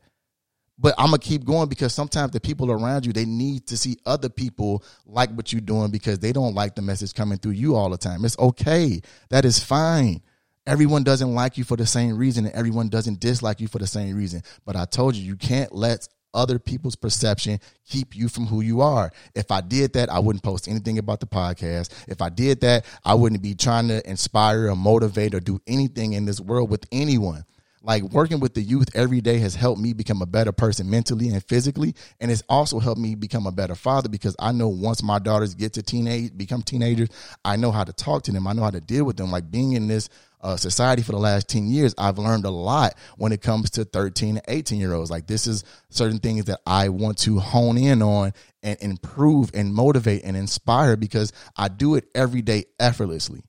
but 0.79 0.95
I'm 0.97 1.07
gonna 1.07 1.19
keep 1.19 1.45
going 1.45 1.69
because 1.69 1.93
sometimes 1.93 2.33
the 2.33 2.41
people 2.41 2.71
around 2.71 3.05
you 3.05 3.13
they 3.13 3.25
need 3.25 3.67
to 3.67 3.77
see 3.77 3.97
other 4.07 4.29
people 4.29 4.85
like 5.07 5.31
what 5.31 5.53
you're 5.53 5.61
doing 5.61 5.91
because 5.91 6.21
they 6.21 6.33
don't 6.33 6.55
like 6.55 6.77
the 6.77 6.83
message 6.83 7.13
coming 7.15 7.39
through 7.39 7.53
you 7.53 7.75
all 7.75 7.91
the 7.91 7.99
time. 7.99 8.25
It's 8.25 8.39
okay. 8.39 9.01
That 9.31 9.45
is 9.45 9.63
fine. 9.63 10.23
Everyone 10.67 11.03
doesn't 11.03 11.35
like 11.35 11.57
you 11.57 11.65
for 11.65 11.77
the 11.77 11.87
same 11.87 12.17
reason, 12.17 12.45
and 12.45 12.55
everyone 12.55 12.91
doesn't 12.91 13.21
dislike 13.21 13.61
you 13.61 13.69
for 13.69 13.79
the 13.79 13.87
same 13.87 14.15
reason. 14.15 14.43
But 14.67 14.77
I 14.77 14.85
told 14.85 15.17
you, 15.17 15.25
you 15.25 15.37
can't 15.37 15.75
let 15.75 16.07
other 16.35 16.59
people's 16.59 16.97
perception 16.97 17.61
keep 17.87 18.17
you 18.17 18.29
from 18.29 18.47
who 18.47 18.61
you 18.61 18.81
are. 18.81 19.13
If 19.35 19.51
I 19.51 19.61
did 19.61 19.93
that, 19.95 20.11
I 20.11 20.19
wouldn't 20.19 20.43
post 20.43 20.69
anything 20.69 20.99
about 20.99 21.21
the 21.21 21.27
podcast. 21.27 21.91
If 22.09 22.23
I 22.23 22.29
did 22.29 22.61
that, 22.61 22.85
I 23.05 23.15
wouldn't 23.15 23.43
be 23.43 23.55
trying 23.55 23.89
to 23.89 24.09
inspire 24.09 24.69
or 24.69 24.77
motivate 24.77 25.35
or 25.35 25.41
do 25.41 25.61
anything 25.67 26.13
in 26.13 26.25
this 26.25 26.41
world 26.41 26.71
with 26.71 26.87
anyone 26.93 27.45
like 27.83 28.03
working 28.03 28.41
with 28.41 28.55
the 28.55 28.61
youth 28.61 28.89
every 28.95 29.21
day 29.21 29.39
has 29.39 29.55
helped 29.55 29.81
me 29.81 29.93
become 29.93 30.21
a 30.21 30.27
better 30.27 30.53
person 30.53 30.91
mentally 30.91 31.29
and 31.29 31.43
physically 31.45 31.95
and 32.21 32.31
it's 32.31 32.43
also 32.49 32.79
helped 32.79 33.01
me 33.01 33.15
become 33.15 33.47
a 33.47 33.53
better 33.53 33.75
father 33.75 34.09
because 34.09 34.35
i 34.39 34.51
know 34.53 34.69
once 34.69 35.03
my 35.03 35.19
daughters 35.19 35.55
get 35.55 35.73
to 35.73 35.83
teenage 35.83 36.37
become 36.37 36.63
teenagers 36.63 37.09
i 37.45 37.57
know 37.57 37.71
how 37.71 37.85
to 37.85 37.93
talk 37.93 38.23
to 38.23 38.33
them 38.33 38.47
i 38.47 38.53
know 38.53 38.63
how 38.63 38.71
to 38.71 38.81
deal 38.81 39.05
with 39.05 39.17
them 39.17 39.31
like 39.31 39.51
being 39.51 39.73
in 39.73 39.87
this 39.87 40.09
uh, 40.41 40.57
society 40.57 41.03
for 41.03 41.13
the 41.13 41.19
last 41.19 41.49
10 41.49 41.69
years 41.69 41.95
i've 41.99 42.19
learned 42.19 42.45
a 42.45 42.51
lot 42.51 42.95
when 43.17 43.33
it 43.33 43.43
comes 43.43 43.71
to 43.71 43.85
13 43.85 44.37
and 44.37 44.45
18 44.49 44.79
year 44.79 44.93
olds 44.93 45.11
like 45.11 45.27
this 45.27 45.47
is 45.47 45.65
certain 45.91 46.19
things 46.19 46.47
that 46.47 46.61
i 46.67 46.89
want 46.89 47.19
to 47.19 47.39
hone 47.39 47.79
in 47.79 48.03
on 48.03 48.33
and 48.63 48.79
improve 48.81 49.51
and 49.55 49.75
motivate 49.75 50.23
and 50.25 50.37
inspire 50.37 50.97
because 50.97 51.33
i 51.57 51.69
do 51.69 51.95
it 51.95 52.05
every 52.15 52.43
day 52.43 52.65
effortlessly 52.79 53.43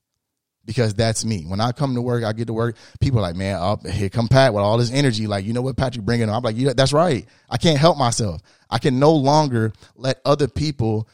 because 0.70 0.94
that's 0.94 1.24
me. 1.24 1.42
When 1.46 1.60
I 1.60 1.72
come 1.72 1.96
to 1.96 2.02
work, 2.02 2.22
I 2.22 2.32
get 2.32 2.46
to 2.46 2.52
work. 2.52 2.76
People 3.00 3.18
are 3.18 3.22
like, 3.22 3.34
man, 3.34 3.56
up 3.56 3.84
here 3.84 4.08
come 4.08 4.28
Pat 4.28 4.54
with 4.54 4.62
all 4.62 4.78
this 4.78 4.92
energy. 4.92 5.26
Like, 5.26 5.44
you 5.44 5.52
know 5.52 5.62
what, 5.62 5.76
Patrick 5.76 6.04
bringing? 6.04 6.30
I'm 6.30 6.44
like, 6.44 6.56
yeah, 6.56 6.74
that's 6.76 6.92
right. 6.92 7.26
I 7.48 7.56
can't 7.56 7.76
help 7.76 7.98
myself. 7.98 8.40
I 8.70 8.78
can 8.78 9.00
no 9.00 9.12
longer 9.12 9.72
let 9.96 10.20
other 10.24 10.46
people 10.46 11.08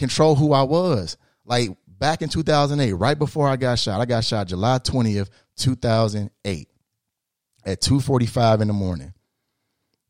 control 0.00 0.34
who 0.34 0.52
I 0.52 0.62
was. 0.62 1.16
Like 1.44 1.70
back 2.02 2.20
in 2.20 2.28
2008, 2.28 2.94
right 2.94 3.16
before 3.16 3.46
I 3.46 3.54
got 3.54 3.78
shot, 3.78 4.00
I 4.00 4.06
got 4.06 4.24
shot 4.24 4.48
July 4.48 4.78
20th, 4.78 5.30
2008 5.54 6.68
at 7.64 7.80
2:45 7.80 8.60
in 8.60 8.66
the 8.66 8.74
morning. 8.74 9.14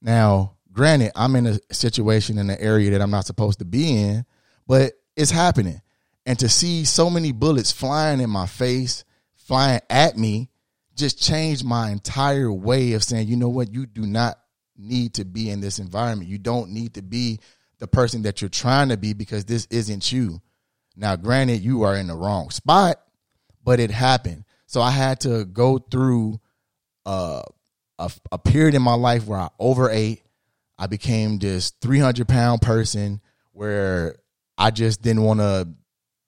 Now, 0.00 0.56
granted, 0.72 1.12
I'm 1.14 1.36
in 1.36 1.46
a 1.46 1.60
situation 1.70 2.38
in 2.38 2.48
an 2.48 2.56
area 2.58 2.92
that 2.92 3.02
I'm 3.02 3.10
not 3.10 3.26
supposed 3.26 3.58
to 3.58 3.66
be 3.66 3.94
in, 3.94 4.24
but 4.66 4.94
it's 5.16 5.30
happening 5.30 5.82
and 6.24 6.38
to 6.38 6.48
see 6.48 6.86
so 6.86 7.10
many 7.10 7.30
bullets 7.30 7.72
flying 7.72 8.20
in 8.20 8.30
my 8.30 8.46
face, 8.46 9.04
flying 9.34 9.82
at 9.90 10.16
me, 10.16 10.48
just 10.96 11.20
changed 11.20 11.62
my 11.62 11.90
entire 11.90 12.50
way 12.50 12.94
of 12.94 13.04
saying, 13.04 13.28
you 13.28 13.36
know 13.36 13.50
what, 13.50 13.70
you 13.70 13.84
do 13.84 14.06
not 14.06 14.38
need 14.78 15.12
to 15.14 15.26
be 15.26 15.50
in 15.50 15.60
this 15.60 15.78
environment. 15.78 16.30
You 16.30 16.38
don't 16.38 16.70
need 16.70 16.94
to 16.94 17.02
be 17.02 17.38
the 17.80 17.86
person 17.86 18.22
that 18.22 18.40
you're 18.40 18.48
trying 18.48 18.88
to 18.88 18.96
be 18.96 19.12
because 19.12 19.44
this 19.44 19.66
isn't 19.66 20.10
you. 20.10 20.40
Now, 20.96 21.16
granted, 21.16 21.62
you 21.62 21.82
are 21.82 21.96
in 21.96 22.06
the 22.06 22.14
wrong 22.14 22.50
spot, 22.50 23.00
but 23.64 23.80
it 23.80 23.90
happened. 23.90 24.44
So 24.66 24.80
I 24.80 24.90
had 24.90 25.20
to 25.20 25.44
go 25.44 25.78
through 25.78 26.40
uh, 27.06 27.42
a, 27.98 28.10
a 28.30 28.38
period 28.38 28.74
in 28.74 28.82
my 28.82 28.94
life 28.94 29.26
where 29.26 29.38
I 29.38 29.48
overate. 29.58 30.22
I 30.78 30.86
became 30.86 31.38
this 31.38 31.70
300 31.80 32.26
pound 32.26 32.62
person 32.62 33.20
where 33.52 34.16
I 34.58 34.70
just 34.70 35.02
didn't 35.02 35.22
want 35.22 35.40
to 35.40 35.68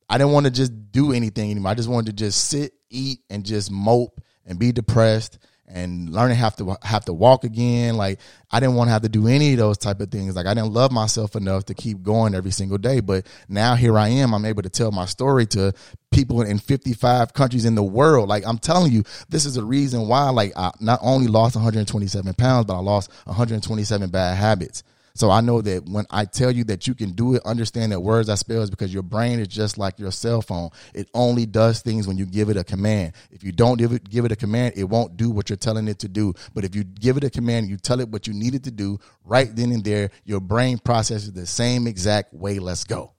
I 0.09 0.19
didn't 0.19 0.33
want 0.33 0.45
to 0.45 0.53
just 0.53 0.93
do 0.93 1.13
anything 1.13 1.51
anymore. 1.51 1.73
I 1.73 1.75
just 1.75 1.89
wanted 1.89 2.17
to 2.17 2.25
just 2.25 2.49
sit, 2.49 2.73
eat, 2.91 3.21
and 3.31 3.45
just 3.45 3.71
mope 3.71 4.21
and 4.45 4.59
be 4.59 4.71
depressed 4.71 5.39
and 5.67 6.11
learning 6.11 6.37
have 6.37 6.57
to 6.57 6.77
have 6.83 7.05
to 7.07 7.13
walk 7.13 7.45
again. 7.45 7.97
Like 7.97 8.19
I 8.51 8.61
didn't 8.61 8.75
want 8.75 8.89
to 8.89 8.93
have 8.93 9.03
to 9.03 9.09
do 9.09 9.27
any 9.27 9.53
of 9.53 9.59
those 9.59 9.79
type 9.79 10.01
of 10.01 10.11
things. 10.11 10.37
Like 10.37 10.47
I 10.47 10.55
didn't 10.55 10.73
love 10.73 10.93
myself 10.93 11.37
enough 11.37 11.65
to 11.67 11.75
keep 11.75 12.03
going 12.03 12.35
every 12.35 12.51
single 12.51 12.79
day. 12.79 13.01
But 13.01 13.27
now 13.49 13.75
here 13.75 13.99
I 13.99 14.09
am. 14.09 14.35
I'm 14.35 14.45
able 14.45 14.63
to 14.63 14.69
tell 14.69 14.93
my 14.93 15.07
story 15.07 15.47
to 15.47 15.73
people 16.11 16.43
in 16.43 16.59
55 16.59 17.33
countries 17.33 17.65
in 17.65 17.75
the 17.75 17.83
world. 17.83 18.29
Like 18.29 18.47
I'm 18.47 18.59
telling 18.59 18.93
you, 18.93 19.05
this 19.29 19.47
is 19.47 19.57
a 19.57 19.65
reason 19.65 20.07
why. 20.07 20.31
Like 20.31 20.53
I 20.57 20.71
not 20.81 21.01
only 21.03 21.27
lost 21.27 21.57
127 21.57 22.35
pounds, 22.35 22.67
but 22.67 22.77
I 22.77 22.81
lost 22.81 23.11
127 23.25 24.11
bad 24.11 24.37
habits. 24.37 24.83
So 25.17 25.31
I 25.31 25.41
know 25.43 25.61
that 25.63 25.89
when 25.89 26.07
I 26.11 26.25
tell 26.25 26.51
you 26.51 26.65
that 26.65 26.89
you 26.89 26.95
can 26.95 27.13
do 27.13 27.37
it, 27.37 27.43
understand 27.45 27.93
that 27.93 28.01
words 28.01 28.29
I 28.29 28.35
spell 28.35 28.63
is 28.63 28.71
because 28.71 28.93
your 28.93 29.05
brain 29.05 29.39
is 29.39 29.47
just 29.47 29.79
like 29.79 30.01
your 30.01 30.11
cell 30.11 30.43
phone. 30.43 30.71
It 30.93 31.09
only 31.15 31.47
does 31.47 31.83
things 31.83 32.09
when 32.09 32.19
you 32.19 32.27
give 32.27 32.49
it 32.49 32.57
a 32.57 32.65
command. 32.65 33.13
If 33.31 33.45
you 33.45 33.53
don't 33.53 33.79
give 33.79 33.93
it, 33.93 34.11
give 34.11 34.25
it 34.25 34.33
a 34.33 34.37
command, 34.37 34.75
it 34.77 34.85
won't 34.85 35.17
do 35.17 35.31
what 35.31 35.49
you're 35.49 35.57
telling 35.57 35.87
it 35.87 36.01
to 36.01 36.09
do. 36.09 36.35
But 36.53 36.65
if 36.65 36.75
you 36.75 36.83
give 36.83 37.17
it 37.17 37.23
a 37.23 37.31
command, 37.31 37.69
you 37.69 37.77
tell 37.77 38.01
it 38.01 38.09
what 38.09 38.27
you 38.27 38.35
need 38.35 38.57
it 38.57 38.65
to 38.65 38.73
do 38.73 38.99
right 39.25 39.55
then 39.55 39.71
and 39.71 39.85
there, 39.85 40.11
your 40.25 40.41
brain 40.41 40.79
processes 40.79 41.33
the 41.33 41.47
same 41.47 41.87
exact 41.87 42.35
way. 42.35 42.59
Let's 42.59 42.83
go. 42.83 43.13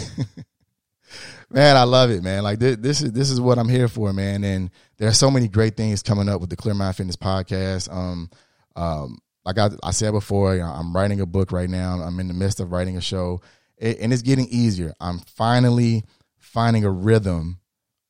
man, 1.51 1.77
I 1.77 1.85
love 1.85 2.11
it, 2.11 2.23
man. 2.23 2.43
Like 2.43 2.59
this, 2.59 2.77
this, 2.77 3.01
is 3.01 3.13
this 3.13 3.31
is 3.31 3.41
what 3.41 3.59
I'm 3.59 3.71
here 3.71 3.89
for, 3.89 4.13
man. 4.13 4.45
And 4.45 4.71
there 4.99 5.09
are 5.09 5.15
so 5.15 5.31
many 5.31 5.49
great 5.49 5.75
things 5.75 6.03
coming 6.03 6.29
up 6.29 6.43
with 6.43 6.51
the 6.51 6.57
Clear 6.57 6.75
Mind 6.75 6.97
Fitness 6.97 7.17
podcast. 7.17 7.91
Um, 7.91 8.29
um, 8.77 9.21
like 9.47 9.59
I, 9.59 9.71
I 9.83 9.93
said 9.93 10.11
before, 10.11 10.55
you 10.55 10.61
know, 10.61 10.67
I'm 10.67 10.95
writing 10.95 11.21
a 11.21 11.27
book 11.27 11.53
right 11.53 11.71
now. 11.71 12.01
I'm 12.01 12.19
in 12.19 12.27
the 12.27 12.35
midst 12.35 12.59
of 12.59 12.73
writing 12.73 12.97
a 12.97 13.01
show, 13.01 13.41
it, 13.79 14.01
and 14.01 14.13
it's 14.13 14.23
getting 14.23 14.49
easier. 14.49 14.93
I'm 15.01 15.21
finally 15.21 16.05
finding 16.37 16.85
a 16.85 16.91
rhythm 16.91 17.61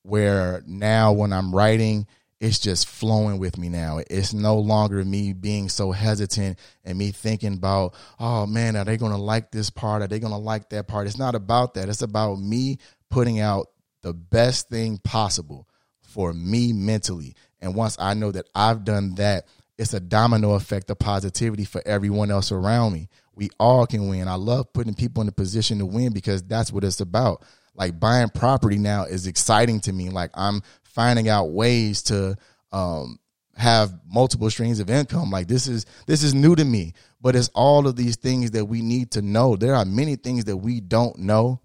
where 0.02 0.62
now 0.66 1.12
when 1.12 1.34
I'm 1.34 1.54
writing, 1.54 2.06
it's 2.40 2.58
just 2.58 2.88
flowing 2.88 3.38
with 3.38 3.58
me 3.58 3.68
now. 3.68 4.00
It's 4.08 4.32
no 4.32 4.58
longer 4.58 5.04
me 5.04 5.34
being 5.34 5.68
so 5.68 5.92
hesitant 5.92 6.58
and 6.84 6.96
me 6.96 7.10
thinking 7.10 7.54
about, 7.54 7.94
oh 8.18 8.46
man, 8.46 8.74
are 8.74 8.84
they 8.84 8.96
going 8.96 9.12
to 9.12 9.18
like 9.18 9.50
this 9.50 9.68
part? 9.68 10.00
Are 10.00 10.08
they 10.08 10.18
going 10.18 10.32
to 10.32 10.38
like 10.38 10.70
that 10.70 10.88
part? 10.88 11.06
It's 11.06 11.18
not 11.18 11.34
about 11.34 11.74
that. 11.74 11.90
It's 11.90 12.02
about 12.02 12.36
me 12.36 12.78
putting 13.10 13.40
out 13.40 13.68
the 14.02 14.14
best 14.14 14.70
thing 14.70 14.98
possible 15.04 15.68
for 16.00 16.32
me 16.32 16.72
mentally. 16.72 17.34
And 17.60 17.74
once 17.74 17.96
I 17.98 18.14
know 18.14 18.32
that 18.32 18.48
I've 18.54 18.84
done 18.84 19.16
that, 19.16 19.46
it's 19.78 19.94
a 19.94 20.00
domino 20.00 20.54
effect 20.54 20.90
of 20.90 20.98
positivity 20.98 21.64
for 21.64 21.82
everyone 21.86 22.30
else 22.30 22.50
around 22.50 22.92
me. 22.92 23.08
We 23.34 23.50
all 23.60 23.86
can 23.86 24.08
win. 24.08 24.28
I 24.28 24.36
love 24.36 24.72
putting 24.72 24.94
people 24.94 25.22
in 25.22 25.28
a 25.28 25.32
position 25.32 25.78
to 25.78 25.86
win 25.86 26.12
because 26.12 26.42
that's 26.42 26.72
what 26.72 26.84
it's 26.84 27.00
about. 27.00 27.44
Like 27.74 28.00
buying 28.00 28.30
property 28.30 28.78
now 28.78 29.04
is 29.04 29.26
exciting 29.26 29.80
to 29.80 29.92
me. 29.92 30.08
Like 30.08 30.30
I'm 30.34 30.62
finding 30.82 31.28
out 31.28 31.50
ways 31.50 32.02
to 32.04 32.36
um, 32.72 33.18
have 33.54 33.92
multiple 34.06 34.50
streams 34.50 34.80
of 34.80 34.88
income. 34.88 35.30
Like 35.30 35.48
this 35.48 35.66
is 35.66 35.84
this 36.06 36.22
is 36.22 36.32
new 36.34 36.56
to 36.56 36.64
me, 36.64 36.94
but 37.20 37.36
it's 37.36 37.50
all 37.54 37.86
of 37.86 37.96
these 37.96 38.16
things 38.16 38.52
that 38.52 38.64
we 38.64 38.80
need 38.80 39.10
to 39.12 39.22
know. 39.22 39.56
There 39.56 39.74
are 39.74 39.84
many 39.84 40.16
things 40.16 40.44
that 40.46 40.56
we 40.56 40.80
don't 40.80 41.18
know 41.18 41.60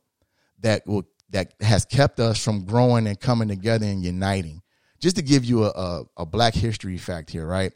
that 0.60 0.86
will 0.86 1.08
that 1.30 1.54
has 1.62 1.86
kept 1.86 2.19
us 2.19 2.43
from 2.43 2.65
growing 2.65 3.08
and 3.08 3.19
coming 3.19 3.47
together 3.47 3.86
and 3.86 4.04
uniting. 4.04 4.62
Just 5.00 5.15
to 5.15 5.21
give 5.21 5.45
you 5.45 5.63
a, 5.63 5.69
a, 5.69 6.04
a 6.17 6.26
black 6.26 6.54
history 6.54 6.97
fact 6.97 7.32
here, 7.32 7.47
right? 7.47 7.71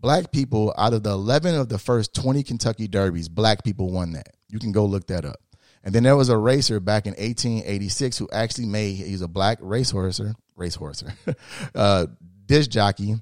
Black 0.00 0.32
people 0.32 0.74
out 0.76 0.94
of 0.94 1.02
the 1.02 1.10
11 1.10 1.54
of 1.54 1.68
the 1.68 1.78
first 1.78 2.14
20 2.14 2.42
Kentucky 2.42 2.88
Derbies, 2.88 3.28
black 3.28 3.64
people 3.64 3.90
won 3.90 4.12
that. 4.12 4.36
You 4.48 4.58
can 4.58 4.72
go 4.72 4.84
look 4.84 5.06
that 5.08 5.24
up. 5.24 5.40
And 5.84 5.94
then 5.94 6.02
there 6.02 6.16
was 6.16 6.28
a 6.28 6.36
racer 6.36 6.80
back 6.80 7.06
in 7.06 7.12
1886 7.12 8.18
who 8.18 8.28
actually 8.32 8.66
made, 8.66 8.96
he's 8.96 9.22
a 9.22 9.28
black 9.28 9.60
racehorser, 9.60 10.34
racehorser, 10.56 11.14
uh, 11.74 12.06
disc 12.46 12.70
jockey, 12.70 13.16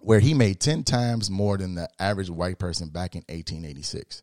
where 0.00 0.20
he 0.20 0.34
made 0.34 0.60
10 0.60 0.84
times 0.84 1.30
more 1.30 1.56
than 1.56 1.74
the 1.74 1.88
average 1.98 2.30
white 2.30 2.58
person 2.58 2.88
back 2.88 3.14
in 3.14 3.20
1886. 3.28 4.22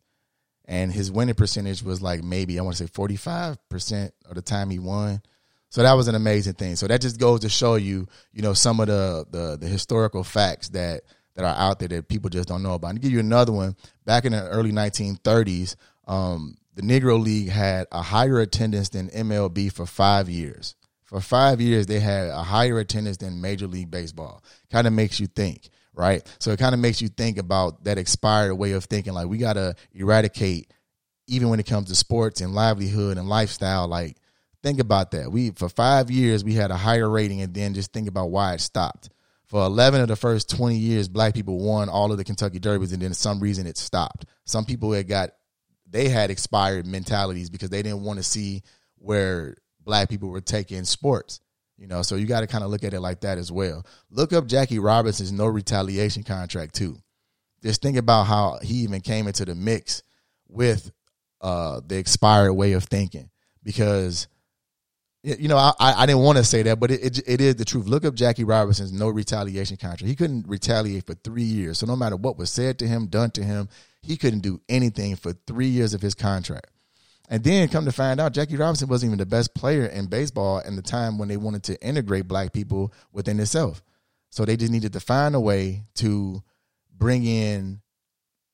And 0.66 0.92
his 0.92 1.10
winning 1.12 1.34
percentage 1.34 1.82
was 1.82 2.00
like 2.00 2.22
maybe, 2.22 2.58
I 2.58 2.62
want 2.62 2.76
to 2.76 2.84
say 2.84 2.90
45% 2.90 4.10
of 4.28 4.34
the 4.34 4.42
time 4.42 4.70
he 4.70 4.78
won. 4.78 5.20
So 5.68 5.82
that 5.82 5.94
was 5.94 6.06
an 6.08 6.14
amazing 6.14 6.54
thing. 6.54 6.76
So 6.76 6.86
that 6.86 7.00
just 7.00 7.18
goes 7.18 7.40
to 7.40 7.48
show 7.48 7.74
you, 7.74 8.06
you 8.32 8.42
know, 8.42 8.52
some 8.52 8.78
of 8.78 8.86
the 8.86 9.26
the, 9.28 9.56
the 9.56 9.66
historical 9.66 10.22
facts 10.22 10.68
that 10.68 11.02
that 11.34 11.44
are 11.44 11.54
out 11.56 11.78
there 11.78 11.88
that 11.88 12.08
people 12.08 12.30
just 12.30 12.48
don't 12.48 12.62
know 12.62 12.74
about. 12.74 12.94
To 12.94 13.00
give 13.00 13.12
you 13.12 13.20
another 13.20 13.52
one, 13.52 13.76
back 14.04 14.24
in 14.24 14.32
the 14.32 14.48
early 14.48 14.72
1930s, 14.72 15.76
um, 16.06 16.56
the 16.74 16.82
Negro 16.82 17.22
League 17.22 17.48
had 17.48 17.86
a 17.92 18.02
higher 18.02 18.40
attendance 18.40 18.88
than 18.88 19.08
MLB 19.10 19.72
for 19.72 19.86
five 19.86 20.28
years. 20.28 20.74
For 21.04 21.20
five 21.20 21.60
years, 21.60 21.86
they 21.86 22.00
had 22.00 22.28
a 22.28 22.42
higher 22.42 22.78
attendance 22.78 23.18
than 23.18 23.40
Major 23.40 23.66
League 23.66 23.90
Baseball. 23.90 24.42
Kind 24.70 24.86
of 24.86 24.92
makes 24.92 25.20
you 25.20 25.26
think, 25.26 25.68
right? 25.92 26.26
So 26.40 26.50
it 26.50 26.58
kind 26.58 26.74
of 26.74 26.80
makes 26.80 27.00
you 27.00 27.08
think 27.08 27.38
about 27.38 27.84
that 27.84 27.98
expired 27.98 28.54
way 28.54 28.72
of 28.72 28.84
thinking. 28.84 29.12
Like 29.12 29.28
we 29.28 29.38
got 29.38 29.52
to 29.52 29.76
eradicate, 29.92 30.72
even 31.26 31.50
when 31.50 31.60
it 31.60 31.66
comes 31.66 31.88
to 31.88 31.94
sports 31.94 32.40
and 32.40 32.54
livelihood 32.54 33.18
and 33.18 33.28
lifestyle. 33.28 33.86
Like 33.86 34.16
think 34.62 34.80
about 34.80 35.12
that. 35.12 35.30
We 35.30 35.50
for 35.50 35.68
five 35.68 36.10
years 36.10 36.42
we 36.42 36.54
had 36.54 36.70
a 36.70 36.76
higher 36.76 37.08
rating, 37.08 37.42
and 37.42 37.54
then 37.54 37.74
just 37.74 37.92
think 37.92 38.08
about 38.08 38.30
why 38.30 38.54
it 38.54 38.60
stopped 38.60 39.10
for 39.46 39.64
11 39.64 40.00
of 40.00 40.08
the 40.08 40.16
first 40.16 40.50
20 40.50 40.76
years, 40.76 41.08
black 41.08 41.34
people 41.34 41.58
won 41.58 41.88
all 41.88 42.10
of 42.10 42.18
the 42.18 42.24
Kentucky 42.24 42.58
Derbies, 42.58 42.92
and 42.92 43.02
then 43.02 43.14
some 43.14 43.40
reason 43.40 43.66
it 43.66 43.76
stopped. 43.76 44.26
Some 44.44 44.64
people 44.64 44.92
had 44.92 45.06
got, 45.06 45.30
they 45.88 46.08
had 46.08 46.30
expired 46.30 46.86
mentalities 46.86 47.50
because 47.50 47.70
they 47.70 47.82
didn't 47.82 48.02
want 48.02 48.18
to 48.18 48.22
see 48.22 48.62
where 48.96 49.56
black 49.84 50.08
people 50.08 50.30
were 50.30 50.40
taking 50.40 50.84
sports. 50.84 51.40
You 51.76 51.88
know, 51.88 52.02
so 52.02 52.14
you 52.14 52.26
got 52.26 52.40
to 52.40 52.46
kind 52.46 52.64
of 52.64 52.70
look 52.70 52.84
at 52.84 52.94
it 52.94 53.00
like 53.00 53.20
that 53.22 53.36
as 53.36 53.50
well. 53.50 53.84
Look 54.08 54.32
up 54.32 54.46
Jackie 54.46 54.78
Robinson's 54.78 55.32
no 55.32 55.46
retaliation 55.46 56.22
contract 56.22 56.74
too. 56.74 56.96
just 57.62 57.82
think 57.82 57.96
about 57.96 58.24
how 58.24 58.58
he 58.62 58.76
even 58.76 59.00
came 59.00 59.26
into 59.26 59.44
the 59.44 59.54
mix 59.54 60.02
with 60.48 60.92
uh, 61.40 61.80
the 61.86 61.98
expired 61.98 62.54
way 62.54 62.72
of 62.72 62.84
thinking 62.84 63.28
because 63.62 64.28
you 65.24 65.48
know, 65.48 65.56
I, 65.56 65.72
I 65.80 66.06
didn't 66.06 66.22
want 66.22 66.36
to 66.36 66.44
say 66.44 66.62
that, 66.64 66.78
but 66.78 66.90
it, 66.90 67.02
it, 67.02 67.22
it 67.26 67.40
is 67.40 67.56
the 67.56 67.64
truth. 67.64 67.86
Look 67.86 68.04
up 68.04 68.14
Jackie 68.14 68.44
Robinson's 68.44 68.92
no 68.92 69.08
retaliation 69.08 69.78
contract. 69.78 70.04
He 70.08 70.14
couldn't 70.14 70.46
retaliate 70.46 71.06
for 71.06 71.14
three 71.14 71.42
years. 71.42 71.78
So 71.78 71.86
no 71.86 71.96
matter 71.96 72.16
what 72.16 72.36
was 72.36 72.50
said 72.50 72.78
to 72.80 72.86
him, 72.86 73.06
done 73.06 73.30
to 73.32 73.42
him, 73.42 73.68
he 74.02 74.18
couldn't 74.18 74.40
do 74.40 74.60
anything 74.68 75.16
for 75.16 75.32
three 75.32 75.68
years 75.68 75.94
of 75.94 76.02
his 76.02 76.14
contract. 76.14 76.68
And 77.30 77.42
then 77.42 77.68
come 77.68 77.86
to 77.86 77.92
find 77.92 78.20
out, 78.20 78.34
Jackie 78.34 78.56
Robinson 78.56 78.88
wasn't 78.88 79.08
even 79.08 79.18
the 79.18 79.24
best 79.24 79.54
player 79.54 79.86
in 79.86 80.06
baseball 80.06 80.58
in 80.58 80.76
the 80.76 80.82
time 80.82 81.16
when 81.16 81.28
they 81.28 81.38
wanted 81.38 81.62
to 81.64 81.82
integrate 81.82 82.28
black 82.28 82.52
people 82.52 82.92
within 83.12 83.40
itself. 83.40 83.82
So 84.28 84.44
they 84.44 84.58
just 84.58 84.72
needed 84.72 84.92
to 84.92 85.00
find 85.00 85.34
a 85.34 85.40
way 85.40 85.84
to 85.94 86.42
bring 86.94 87.24
in, 87.24 87.80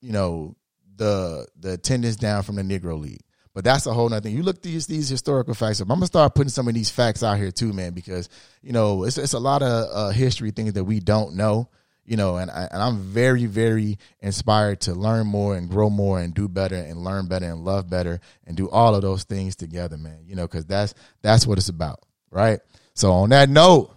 you 0.00 0.12
know, 0.12 0.54
the 0.96 1.48
the 1.58 1.72
attendance 1.72 2.16
down 2.16 2.42
from 2.42 2.56
the 2.56 2.62
Negro 2.62 3.00
League. 3.00 3.24
But 3.52 3.64
that's 3.64 3.86
a 3.86 3.92
whole 3.92 4.08
nother 4.08 4.22
thing. 4.22 4.36
You 4.36 4.42
look 4.42 4.62
these 4.62 4.86
these 4.86 5.08
historical 5.08 5.54
facts 5.54 5.80
up. 5.80 5.88
I'm 5.90 5.96
gonna 5.96 6.06
start 6.06 6.34
putting 6.34 6.50
some 6.50 6.68
of 6.68 6.74
these 6.74 6.90
facts 6.90 7.22
out 7.22 7.36
here 7.36 7.50
too, 7.50 7.72
man, 7.72 7.92
because 7.92 8.28
you 8.62 8.72
know 8.72 9.04
it's 9.04 9.18
it's 9.18 9.32
a 9.32 9.40
lot 9.40 9.62
of 9.62 9.88
uh, 9.92 10.10
history 10.10 10.52
things 10.52 10.74
that 10.74 10.84
we 10.84 11.00
don't 11.00 11.34
know. 11.34 11.68
You 12.04 12.16
know, 12.16 12.36
and 12.36 12.50
I, 12.50 12.68
and 12.70 12.82
I'm 12.82 12.98
very 12.98 13.46
very 13.46 13.98
inspired 14.20 14.82
to 14.82 14.94
learn 14.94 15.26
more 15.26 15.56
and 15.56 15.68
grow 15.68 15.90
more 15.90 16.20
and 16.20 16.32
do 16.32 16.48
better 16.48 16.76
and 16.76 17.02
learn 17.02 17.26
better 17.26 17.46
and 17.46 17.64
love 17.64 17.90
better 17.90 18.20
and 18.46 18.56
do 18.56 18.70
all 18.70 18.94
of 18.94 19.02
those 19.02 19.24
things 19.24 19.56
together, 19.56 19.96
man. 19.96 20.20
You 20.26 20.36
know, 20.36 20.46
because 20.46 20.66
that's 20.66 20.94
that's 21.22 21.46
what 21.46 21.58
it's 21.58 21.68
about, 21.68 22.00
right? 22.30 22.60
So 22.94 23.12
on 23.12 23.30
that 23.30 23.48
note, 23.48 23.90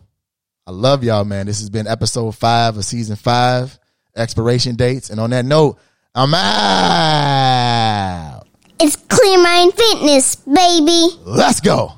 I 0.66 0.72
love 0.72 1.04
y'all, 1.04 1.26
man. 1.26 1.46
This 1.46 1.60
has 1.60 1.70
been 1.70 1.88
episode 1.88 2.32
five 2.32 2.76
of 2.78 2.86
season 2.86 3.18
five, 3.18 3.78
expiration 4.16 4.76
dates, 4.76 5.12
and 5.12 5.20
on 5.20 5.30
that 5.30 5.46
note, 5.46 5.78
I'm 6.16 6.34
out. 6.34 7.73
It's 8.86 8.98
Clear 8.98 9.42
Mind 9.42 9.74
Fitness, 9.74 10.36
baby. 10.36 11.08
Let's 11.24 11.62
go. 11.62 11.94